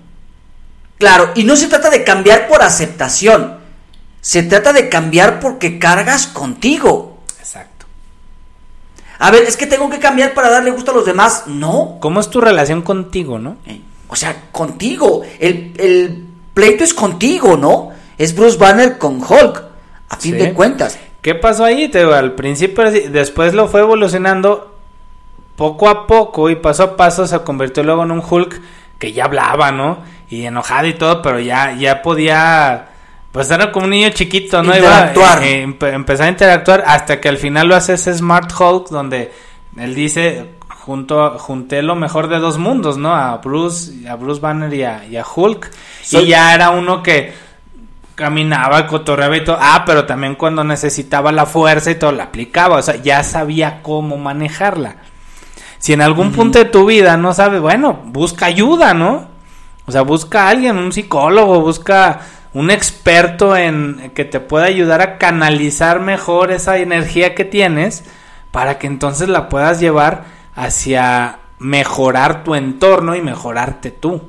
[0.97, 3.55] Claro, y no se trata de cambiar por aceptación.
[4.21, 7.14] Se trata de cambiar porque cargas contigo.
[9.19, 11.43] A ver, es que tengo que cambiar para darle gusto a los demás.
[11.47, 11.97] No.
[11.99, 13.57] ¿Cómo es tu relación contigo, no?
[13.65, 15.21] Eh, O sea, contigo.
[15.39, 17.89] El, el pleito es contigo, ¿no?
[18.17, 19.63] Es Bruce Banner con Hulk.
[20.09, 20.37] A fin Sí.
[20.37, 20.99] de cuentas.
[21.21, 21.87] ¿Qué pasó ahí?
[21.89, 24.75] Te al principio, después lo fue evolucionando
[25.55, 28.61] poco a poco y paso a paso se convirtió luego en un Hulk
[28.99, 29.99] que ya hablaba, ¿no?
[30.29, 32.89] Y enojado y todo, pero ya, ya podía,
[33.35, 34.73] pues era como un niño chiquito, ¿no?
[34.73, 35.37] Interactuar.
[35.39, 38.87] Iba, eh, empe- empezar a interactuar hasta que al final lo hace ese Smart Hulk
[38.89, 39.33] donde
[39.77, 43.13] él dice, junto, junté lo mejor de dos mundos, ¿no?
[43.13, 45.69] A Bruce, a Bruce Banner y a, y a Hulk.
[46.23, 47.33] Y ya era uno que
[48.15, 49.57] caminaba, cotorreaba y todo.
[49.59, 52.77] Ah, pero también cuando necesitaba la fuerza y todo, la aplicaba.
[52.77, 54.95] O sea, ya sabía cómo manejarla.
[55.77, 59.27] Si en algún punto de tu vida no sabes, bueno, busca ayuda, ¿no?
[59.87, 62.21] O sea, busca a alguien, un psicólogo, busca
[62.55, 68.05] un experto en que te pueda ayudar a canalizar mejor esa energía que tienes
[68.51, 70.23] para que entonces la puedas llevar
[70.55, 74.21] hacia mejorar tu entorno y mejorarte tú.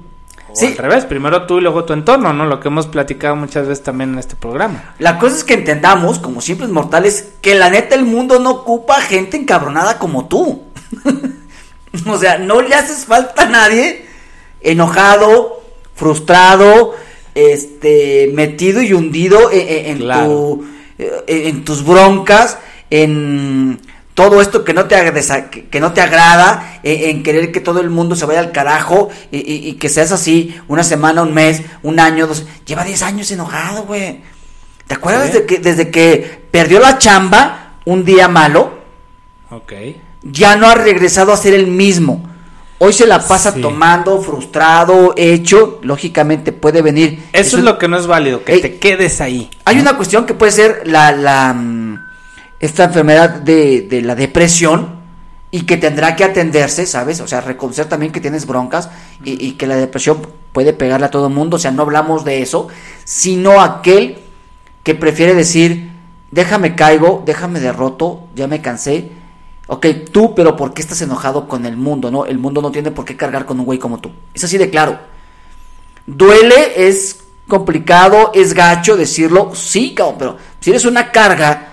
[0.49, 0.67] O Sí.
[0.67, 2.47] al revés, primero tú y luego tu entorno, ¿no?
[2.47, 4.95] Lo que hemos platicado muchas veces también en este programa.
[4.99, 9.01] La cosa es que entendamos, como simples mortales, que la neta el mundo no ocupa
[9.03, 10.65] gente encabronada como tú.
[12.09, 14.07] o sea, no le haces falta a nadie
[14.61, 15.63] enojado,
[15.95, 16.95] frustrado,
[17.37, 20.27] este, metido y hundido en, en- en Claro.
[20.27, 20.67] tu,
[20.99, 22.59] eh, en tus broncas,
[22.91, 23.81] en
[24.15, 24.97] todo esto que no te,
[25.51, 28.51] que que no te agrada, en, en querer que todo el mundo se vaya al
[28.53, 32.47] carajo y, y- y que seas así una semana, un mes, un año, dos.
[32.65, 34.21] Lleva 10 años enojado, güey.
[34.87, 35.39] ¿Te acuerdas Sí.
[35.39, 38.79] de que desde que perdió la chamba un día malo,
[39.51, 39.73] Ok.
[40.23, 42.26] ya no ha regresado a ser el mismo?
[42.79, 43.61] Hoy se la pasa Sí.
[43.63, 45.79] tomando, frustrado, hecho.
[45.83, 47.25] Lógicamente puede venir.
[47.33, 48.61] Eso, es lo que no es válido, que Ey.
[48.61, 49.49] te quedes ahí.
[49.65, 51.99] Hay una cuestión que puede ser la, la mm,
[52.61, 54.97] esta enfermedad de, de la depresión
[55.51, 57.21] y que tendrá que atenderse, ¿sabes?
[57.21, 58.91] O sea, reconocer también que tienes broncas
[59.25, 60.21] y, y que la depresión
[60.53, 61.57] puede pegarle a todo el mundo.
[61.57, 62.69] O sea, no hablamos de eso,
[63.05, 64.19] sino aquel
[64.83, 65.91] que prefiere decir,
[66.31, 69.11] déjame caigo, déjame derroto, ya me cansé.
[69.69, 72.11] Ok, tú, pero ¿por qué estás enojado con el mundo?
[72.11, 74.13] No, el mundo no tiene por qué cargar con un güey como tú.
[74.33, 74.99] Es así de claro.
[76.07, 81.69] Duele, es complicado, es gacho decirlo, sí, cabrón, pero si eres una carga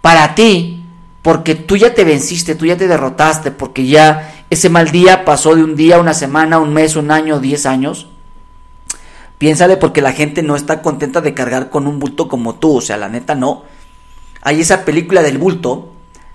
[0.00, 0.84] para ti,
[1.22, 5.54] porque tú ya te venciste, tú ya te derrotaste, porque ya ese mal día pasó
[5.54, 8.08] de un día, una semana, un mes, un año, diez años,
[9.38, 12.80] piénsale porque la gente no está contenta de cargar con un bulto como tú, o
[12.80, 13.64] sea, la neta no.
[14.42, 15.90] Hay esa película del bulto,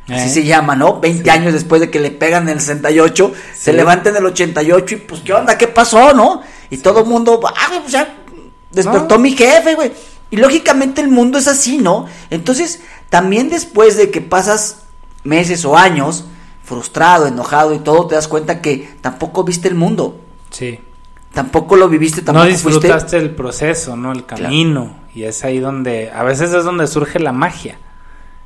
[0.08, 0.30] así Eh.
[0.30, 1.00] se llama, ¿no?
[1.00, 1.30] 20 Sí.
[1.30, 3.78] años después de que le pegan en el 68, se Sí.
[3.78, 5.58] levanta en el 88 y pues, ¿qué onda?
[5.58, 6.42] ¿Qué pasó, no?
[6.70, 8.16] Y todo el mundo, ah, güey, pues ya
[8.72, 9.22] despertó No.
[9.22, 9.92] mi jefe, güey.
[10.32, 12.08] Y lógicamente el mundo es así, ¿no?
[12.30, 14.84] Entonces, también después de que pasas
[15.24, 16.26] meses o años
[16.64, 20.20] frustrado, enojado y todo, te das cuenta que tampoco viste el mundo.
[20.50, 20.80] Sí.
[21.34, 22.70] Tampoco lo viviste, tampoco no fuiste.
[22.88, 24.12] disfrutaste el proceso, ¿no?
[24.12, 24.96] El camino.
[25.14, 27.78] Y es ahí donde, a veces es donde surge la magia,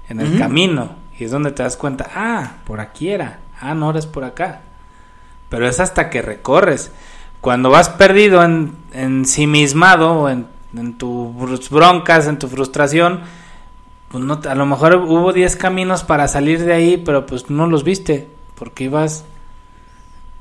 [0.09, 0.95] en el camino.
[1.19, 4.61] Y es donde te das cuenta, ah, por aquí era, ah, no eres por acá.
[5.49, 6.93] Pero es hasta que recorres.
[7.41, 13.21] Cuando vas perdido en, ensimismado, en, en tus broncas, en tu frustración,
[14.09, 17.67] pues no, a lo mejor hubo 10 caminos para salir de ahí, pero pues no
[17.67, 19.25] los viste, porque ibas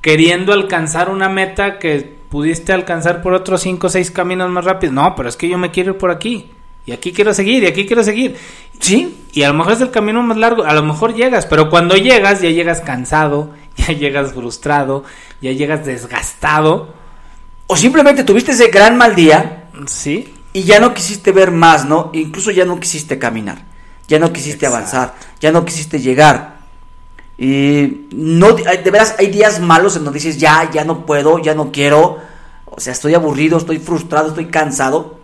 [0.00, 4.92] queriendo alcanzar una meta que pudiste alcanzar por otros 5 o 6 caminos más rápido.
[4.92, 6.52] No, pero es que yo me quiero ir por aquí.
[6.88, 8.34] Y aquí quiero seguir, y aquí quiero seguir.
[8.80, 11.68] Sí, Y a lo mejor es el camino más largo, a lo mejor llegas, pero
[11.68, 15.04] cuando llegas ya llegas cansado, ya llegas frustrado,
[15.42, 16.94] ya llegas desgastado.
[17.66, 20.32] o simplemente tuviste ese gran mal día ¿Sí?
[20.54, 22.08] y ya no quisiste ver más, ¿no?
[22.14, 23.66] Incluso ya no quisiste caminar,
[24.08, 24.76] ya no quisiste Exacto.
[24.96, 26.60] avanzar, ya no quisiste llegar.
[27.36, 31.54] Y no, de veras hay días malos en donde dices, ya, ya no puedo, ya
[31.54, 32.16] no quiero,
[32.64, 35.17] o sea, estoy aburrido, estoy frustrado, estoy cansado.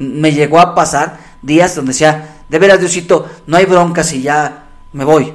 [0.00, 4.64] Me llegó a pasar días donde decía, de veras, Diosito, no hay broncas y ya
[4.92, 5.32] me voy.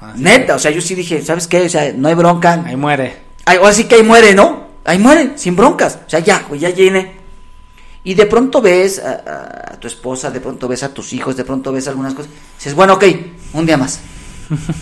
[0.00, 1.62] Así Neta, o sea, yo sí dije, ¿sabes qué?
[1.66, 2.62] O sea, no hay bronca.
[2.66, 3.22] Ahí muere.
[3.44, 4.68] Ay, ahora sí que ahí muere, ¿no?
[4.84, 5.98] Ahí muere, sin broncas.
[6.06, 7.18] O sea, ya, güey, ya llene.
[8.02, 11.36] Y de pronto ves a, a- a tu esposa, de pronto ves a tus hijos,
[11.36, 12.30] de pronto ves algunas cosas.
[12.56, 13.04] Dices, bueno, ok,
[13.52, 14.00] un día más.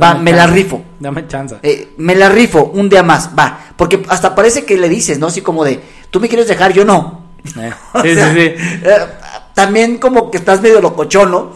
[0.00, 0.84] Va, me la rifo.
[1.00, 1.56] Dame chance.
[1.62, 3.58] Eh, me la rifo un día más, va.
[3.76, 5.26] Porque hasta parece que le dices, ¿no?
[5.26, 7.17] Así como de, tú me quieres dejar, yo no.
[7.56, 8.54] Eh, O Sí, sea, sí, sí.
[8.84, 9.06] eh,
[9.54, 11.52] también como que estás medio locochón, ¿no?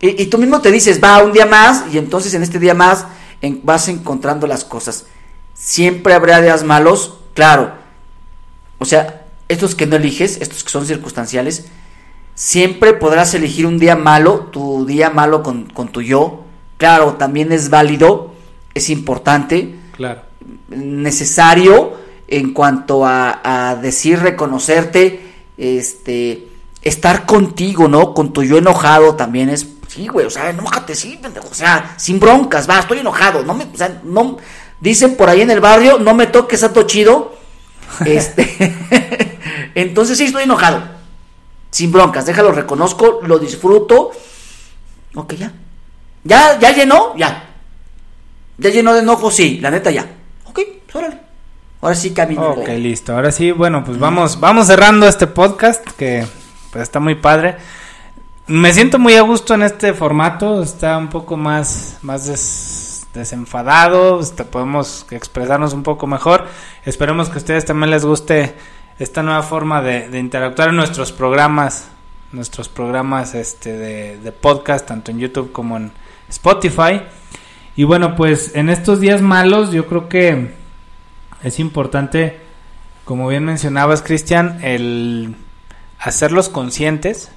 [0.00, 2.74] Y, y tú mismo te dices, va, un día más, y entonces en este día
[2.74, 3.06] más
[3.40, 5.06] en- vas encontrando las cosas.
[5.54, 7.72] Siempre habrá días malos, claro.
[8.78, 11.66] O sea, estos que no eliges, estos que son circunstanciales,
[12.34, 16.44] siempre podrás elegir un día malo, tu día malo con, con tu yo.
[16.76, 18.34] Claro, también es válido,
[18.74, 20.20] es importante Claro.
[20.68, 21.94] necesario
[22.28, 26.48] en cuanto a, a decir, reconocerte, este,
[26.82, 28.14] estar contigo, ¿no?
[28.14, 31.94] Con tu yo enojado también es, sí, güey, o sea, enójate, sí, pendejo, o sea,
[31.96, 34.36] sin broncas, va, estoy enojado, no me, o sea, no,
[34.80, 37.34] dicen por ahí en el barrio, no me toques santo chido,
[38.04, 39.38] este,
[39.74, 40.82] entonces sí estoy enojado,
[41.70, 44.12] sin broncas, déjalo, reconozco, lo disfruto,
[45.14, 45.52] ok, ya,
[46.24, 47.50] ya, ya llenó, ya,
[48.58, 50.06] ya llenó de enojo, sí, la neta ya.
[50.44, 50.60] Ok,
[50.94, 51.25] órale.
[51.80, 52.50] Ahora sí camino.
[52.50, 53.14] Ok, listo.
[53.14, 56.26] Ahora sí, bueno, pues vamos, vamos cerrando este podcast que
[56.70, 57.56] pues está muy padre.
[58.48, 64.20] Me siento muy a gusto en este formato, está un poco más, más des- desenfadado,
[64.20, 66.46] este, podemos expresarnos un poco mejor.
[66.84, 68.54] Esperemos que a ustedes también les guste
[68.98, 71.88] esta nueva forma de, de interactuar en nuestros programas,
[72.32, 75.92] nuestros programas este, de, de podcast, tanto en YouTube como en
[76.28, 77.02] Spotify.
[77.74, 80.54] Y bueno, pues en estos días malos yo creo que
[81.42, 82.40] es importante,
[83.04, 85.36] como bien mencionabas, Cristian, el
[85.98, 87.30] hacerlos conscientes.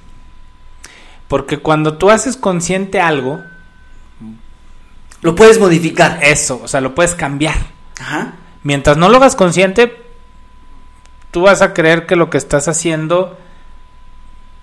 [1.28, 3.42] Porque cuando tú haces consciente algo,
[5.22, 6.20] Lo puedes modificar.
[6.24, 7.58] eso, o sea, lo puedes cambiar.
[8.00, 8.34] Ajá.
[8.64, 10.02] Mientras no lo hagas consciente,
[11.32, 13.38] tú vas a creer que lo que estás haciendo,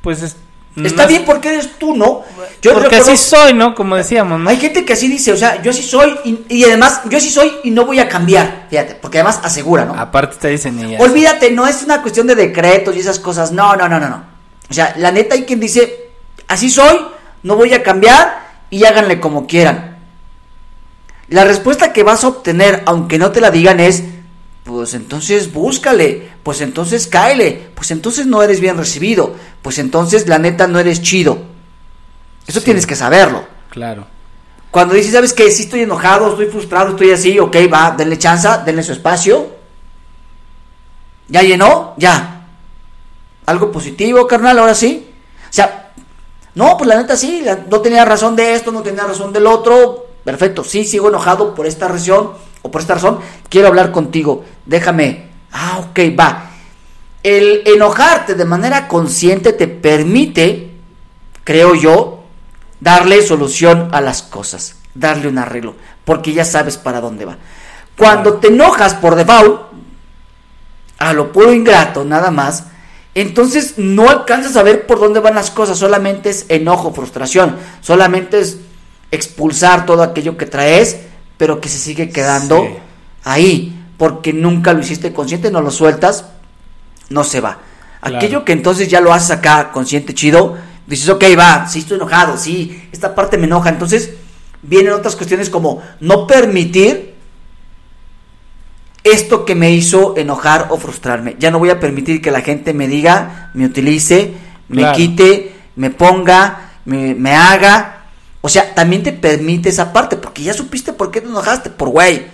[0.03, 0.37] pues es,
[0.85, 2.23] Está no bien porque eres tú, ¿no?
[2.61, 3.75] Yo porque así soy, ¿no?
[3.75, 4.51] Como decíamos, ¿no?
[4.51, 7.31] Hay gente que así dice, o sea, yo así soy y, y además yo así
[7.31, 8.67] soy y no voy a cambiar.
[8.69, 9.95] Fíjate, porque además asegura, ¿no?
[9.95, 10.99] Aparte te dicen ella.
[11.01, 13.53] Olvídate, no es una cuestión de decretos y esas cosas.
[13.53, 14.25] No, no, no, no, no.
[14.69, 16.11] O sea, la neta hay quien dice,
[16.49, 16.99] así soy,
[17.43, 19.97] no voy a cambiar y háganle como quieran.
[21.29, 24.05] La respuesta que vas a obtener, aunque no te la digan, es,
[24.67, 30.39] pues entonces búscale, pues entonces cáele, pues entonces no eres bien recibido, pues entonces la
[30.39, 31.39] neta no eres chido.
[32.49, 32.65] Eso Sí.
[32.65, 33.47] tienes que saberlo.
[33.71, 34.07] Claro.
[34.73, 35.51] Cuando dices, ¿sabes qué?
[35.53, 39.55] Sí estoy enojado, estoy frustrado, estoy así, ok, va, denle chance, denle su espacio.
[41.29, 41.95] ¿Ya llenó?
[41.97, 42.47] Ya.
[43.47, 44.59] ¿Algo positivo, carnal?
[44.59, 45.09] Ahora sí.
[45.49, 45.93] O sea,
[46.57, 49.47] no, pues la neta sí, la- no tenía razón de esto, no tenía razón del
[49.47, 50.07] otro.
[50.25, 52.33] Perfecto, sí, sigo enojado por esta razón
[52.67, 53.21] o por esta razón.
[53.49, 55.31] Quiero hablar contigo, déjame.
[55.53, 56.51] Ah, ok, va.
[57.23, 60.73] El enojarte de manera consciente te permite,
[61.45, 62.25] creo yo,
[62.81, 67.37] darle solución a las cosas, darle un arreglo, porque ya sabes para dónde va.
[67.97, 69.63] Cuando te enojas por default,
[70.99, 72.65] a lo puro ingrato nada más,
[73.15, 78.41] entonces no alcanzas a ver por dónde van las cosas, solamente es enojo, frustración, solamente
[78.41, 78.59] es
[79.11, 80.99] expulsar todo aquello que traes,
[81.37, 82.69] pero que se sigue quedando Sí.
[83.25, 86.27] ahí, porque nunca lo hiciste consciente, no lo sueltas,
[87.11, 87.59] no se va.
[88.01, 88.17] Claro.
[88.17, 90.57] Aquello que entonces ya lo haces acá consciente, chido,
[90.87, 94.11] dices, ok, va, sí estoy enojado, sí, esta parte me enoja, entonces
[94.63, 97.15] vienen otras cuestiones como no permitir
[99.05, 101.37] esto que me hizo enojar o frustrarme.
[101.39, 104.35] Ya no voy a permitir que la gente me diga, me utilice,
[104.69, 104.97] me Claro.
[104.97, 107.96] quite, me ponga, me, me haga.
[108.47, 111.89] O sea, también te permite esa parte, porque ya supiste por qué te enojaste, por
[111.89, 112.27] güey.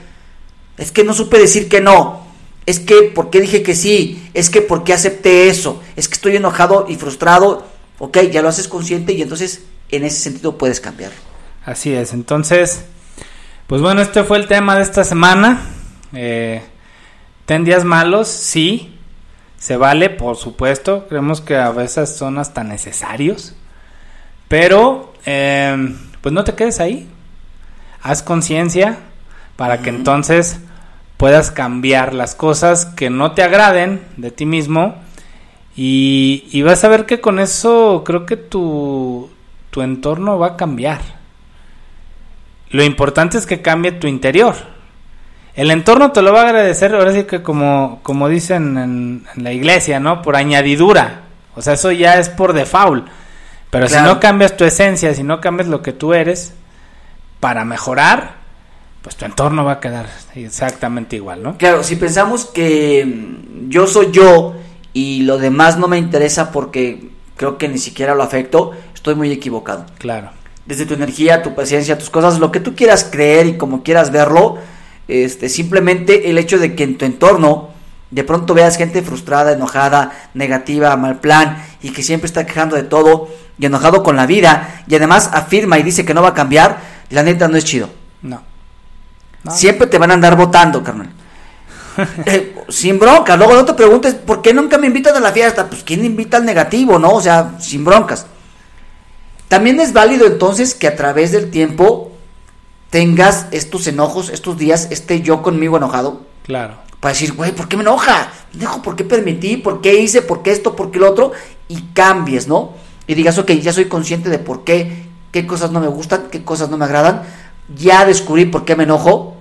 [0.76, 2.26] Es que no supe decir que no.
[2.66, 4.28] Es que por qué dije que sí.
[4.34, 5.82] Es que por qué acepté eso.
[5.96, 7.66] Es que estoy enojado y frustrado.
[7.98, 11.16] Ok, ya lo haces consciente y entonces en ese sentido puedes cambiarlo.
[11.64, 12.82] Así es, entonces,
[13.66, 15.62] pues bueno, este fue el tema de esta semana.
[16.12, 16.60] Eh,
[17.46, 18.98] ten días malos, sí,
[19.56, 21.06] se vale, por supuesto.
[21.08, 23.54] Creemos que a veces son hasta necesarios.
[24.48, 27.08] Pero, eh, pues no te quedes ahí.
[28.02, 28.98] Haz conciencia
[29.56, 30.58] para que entonces
[31.16, 34.96] puedas cambiar las cosas que no te agraden de ti mismo.
[35.76, 39.30] Y, y vas a ver que con eso creo que tu,
[39.70, 41.00] tu entorno va a cambiar.
[42.70, 44.54] Lo importante es que cambie tu interior.
[45.54, 49.44] El entorno te lo va a agradecer, ahora sí que como, como dicen en, en
[49.44, 50.22] la iglesia, ¿no?
[50.22, 51.22] Por añadidura.
[51.54, 53.06] O sea, eso ya es por default.
[53.72, 56.52] Pero si no cambias tu esencia, si no cambias lo que tú eres,
[57.40, 58.34] para mejorar,
[59.00, 61.56] pues tu entorno va a quedar exactamente igual, ¿no?
[61.56, 64.54] Claro, si pensamos que mm, yo soy yo
[64.92, 69.32] y lo demás no me interesa porque creo que ni siquiera lo afecto, estoy muy
[69.32, 69.86] equivocado.
[69.96, 70.30] Claro.
[70.66, 74.12] desde tu energía, tu paciencia, tus cosas, lo que tú quieras creer y como quieras
[74.12, 74.58] verlo,
[75.08, 77.71] este, simplemente el hecho de que en tu entorno
[78.12, 82.82] de pronto veas gente frustrada, enojada, negativa, mal plan y que siempre está quejando de
[82.82, 86.34] todo y enojado con la vida y además afirma y dice que no va a
[86.34, 87.88] cambiar, la neta no es chido.
[88.20, 88.40] No.
[89.50, 91.10] siempre te van a andar votando, carnal.
[92.24, 95.68] Eh, sin bronca, luego no te preguntes, ¿por qué nunca me invitan a la fiesta?
[95.68, 97.10] Pues ¿quién invita al negativo, no?
[97.10, 98.24] O sea, sin broncas.
[99.48, 102.12] También es válido entonces que a través del tiempo
[102.88, 106.22] tengas estos enojos, estos días, este yo conmigo enojado.
[106.44, 106.76] Claro.
[107.02, 108.32] Para decir, güey, ¿por qué me enoja?
[108.52, 109.56] Dejo, ¿por qué permití?
[109.56, 110.22] ¿Por qué hice?
[110.22, 110.76] ¿Por qué esto?
[110.76, 111.32] ¿Por qué lo otro?
[111.66, 112.74] Y cambies, ¿no?
[113.08, 116.44] Y digas, ok, ya soy consciente de por qué, qué cosas no me gustan, qué
[116.44, 117.24] cosas no me agradan.
[117.74, 119.34] Ya descubrí por qué me enojo.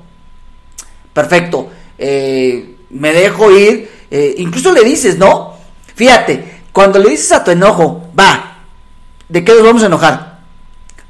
[1.13, 1.69] Perfecto.
[1.99, 3.91] Eh, me dejo ir.
[4.09, 5.53] Eh, incluso le dices, ¿no?
[5.93, 8.51] Fíjate, cuando le dices a tu enojo, va,
[9.31, 10.39] ¿De qué nos vamos a enojar?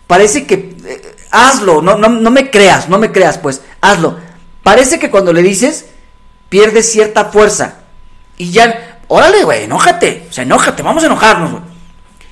[0.06, 0.76] Parece que...
[0.86, 4.18] Eh, hazlo, no, no, no me creas, no me creas, pues, hazlo.
[4.62, 5.88] Parece que cuando le dices,
[6.52, 7.80] pierdes cierta fuerza.
[8.38, 10.28] Y ya, órale, güey, enójate.
[10.30, 11.64] O sea, enójate, vamos a enojarnos, güey.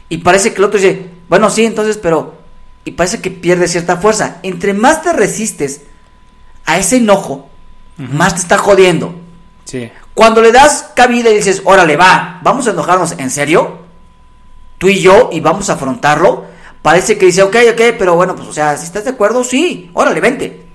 [0.10, 2.38] Y parece que el otro dice, bueno, sí, entonces, pero...
[2.86, 4.38] Y parece que pierde cierta fuerza.
[4.44, 5.82] Entre más te resistes
[6.66, 7.50] a ese enojo,
[7.98, 9.16] más te está jodiendo.
[9.66, 9.92] Sí.
[10.14, 13.90] Cuando le das cabida y dices, órale, va, vamos a enojarnos, ¿en serio?
[14.80, 16.46] tú y yo y vamos a afrontarlo,
[16.82, 19.92] parece que dice, ok, ok, pero bueno, pues o sea, si estás de acuerdo, sí,
[19.94, 20.66] órale, vente.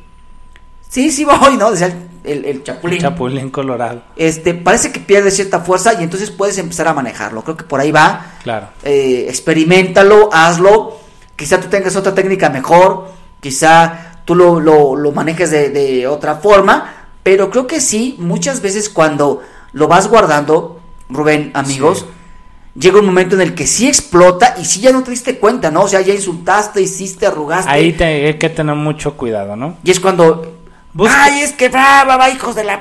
[0.88, 1.72] Sí, sí voy, ¿no?
[1.72, 3.00] Decía el, el, chapulín.
[3.00, 4.02] chapulín colorado.
[4.16, 7.42] Este, parece que pierde cierta fuerza y entonces puedes empezar a manejarlo.
[7.42, 8.38] Creo que por ahí va.
[8.42, 8.68] Claro.
[8.82, 10.98] Eh, experimentalo, hazlo.
[11.36, 13.08] Quizá tú tengas otra técnica mejor,
[13.40, 18.88] quizá tú lo, lo, manejes de, de, otra forma, pero creo que sí, muchas veces
[18.88, 22.06] cuando lo vas guardando, Rubén, amigos,
[22.78, 25.72] llega un momento en el que sí explota y sí ya no te diste cuenta,
[25.72, 25.82] ¿no?
[25.82, 27.70] O sea, ya insultaste, hiciste, arrugaste.
[27.70, 29.76] Ahí te, hay que tener mucho cuidado, ¿no?
[29.82, 30.53] Y es cuando...
[30.98, 32.78] Ay, es que va, hijos de la...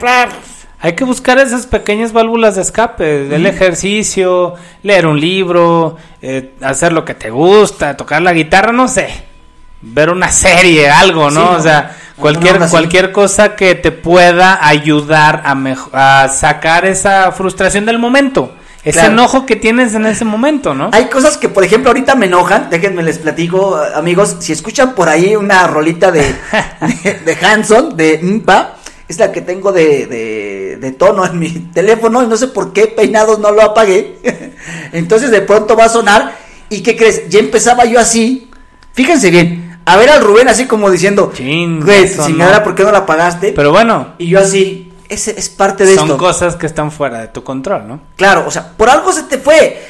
[0.79, 6.91] Hay que buscar esas pequeñas válvulas de escape, el ejercicio, leer un libro, eh, hacer
[6.91, 9.23] lo que te gusta, tocar la guitarra, no sé,
[9.81, 11.51] ver una serie, algo, ¿no?
[11.51, 17.97] O sea, cualquier, cualquier cosa que te pueda ayudar a, a sacar esa frustración del
[17.97, 18.53] momento.
[18.83, 20.89] Ese enojo que tienes en ese momento, ¿no?
[20.91, 22.69] Hay cosas que, por ejemplo, ahorita me enojan.
[22.69, 24.37] Déjenme les platico, amigos.
[24.39, 26.23] Si escuchan por ahí una rolita de,
[27.25, 28.75] de, Hanson, de Mpa,
[29.07, 32.87] es la que tengo de, de, tono en mi teléfono y no sé por qué
[32.87, 34.17] peinados no lo apagué.
[34.91, 36.35] Entonces de pronto va a sonar.
[36.69, 37.29] ¿Y qué crees?
[37.29, 38.49] Ya empezaba yo así.
[38.93, 39.79] Fíjense bien.
[39.85, 43.53] A ver al Rubén así como diciendo, güey, sin nada, ¿por qué no la apagaste?
[43.53, 44.13] Pero bueno.
[44.17, 46.17] Y yo así, ese es parte de Son esto.
[46.17, 48.01] Son cosas que están fuera de tu control, ¿no?
[48.15, 49.87] Claro, o sea, por algo se te fue.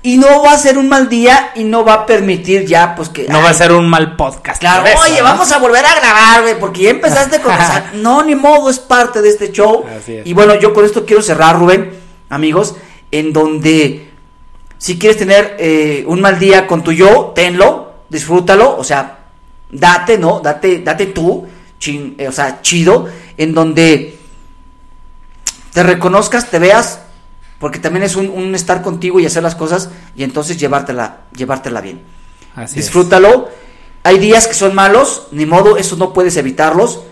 [0.00, 3.08] Y no va a ser un mal día y no va a permitir ya, pues
[3.08, 3.26] que.
[3.28, 4.60] No va a ser un mal podcast.
[4.60, 7.52] Claro, oye, vamos a volver a grabar, güey, porque ya empezaste con.
[7.94, 9.84] no, ni modo, es parte de este show.
[10.24, 12.76] Y bueno, yo con esto quiero cerrar, Rubén, amigos,
[13.10, 14.08] en donde
[14.78, 19.18] si quieres tener eh, un mal día con tu yo, tenlo, disfrútalo, o sea,
[19.70, 20.38] date, ¿no?
[20.38, 21.48] Date, date tú,
[21.86, 24.17] eh, o sea, chido, en donde
[25.72, 27.00] te reconozcas, te veas,
[27.58, 32.02] porque también es un, estar contigo y hacer las cosas y entonces llevártela, llevártela bien.
[32.74, 33.48] Disfrútalo.
[34.04, 37.02] Hay días que son malos, ni modo, eso no puedes evitarlos.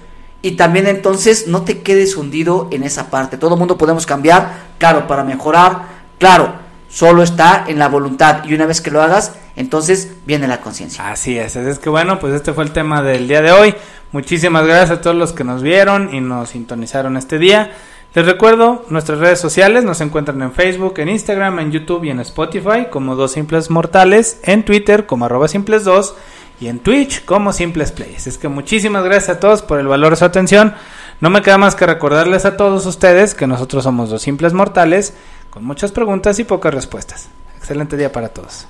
[0.43, 3.39] Y también entonces no te quedes hundido en esa parte.
[3.39, 5.83] Todo mundo podemos cambiar, claro, para mejorar,
[6.19, 6.55] claro,
[6.89, 8.45] solo está en la voluntad.
[8.45, 11.11] Y una vez que lo hagas, entonces viene la conciencia.
[11.11, 13.75] Así es, es que bueno, pues este fue el tema del día de hoy.
[14.13, 17.73] Muchísimas gracias a todos los que nos vieron y nos sintonizaron este día.
[18.15, 22.21] Les recuerdo, nuestras redes sociales nos encuentran en Facebook, en Instagram, en YouTube y en
[22.21, 26.15] Spotify como Dos Simples Mortales, en Twitter como arroba simples 2
[26.61, 28.27] y en Twitch como Simples Plays.
[28.27, 30.75] Es que muchísimas gracias a todos por el valor de su atención.
[31.21, 35.15] No me queda más que recordarles a todos ustedes que nosotros somos Dos Simples Mortales
[35.51, 37.29] con muchas preguntas y pocas respuestas.
[37.59, 38.67] Excelente día para todos.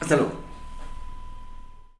[0.00, 0.43] Hasta luego.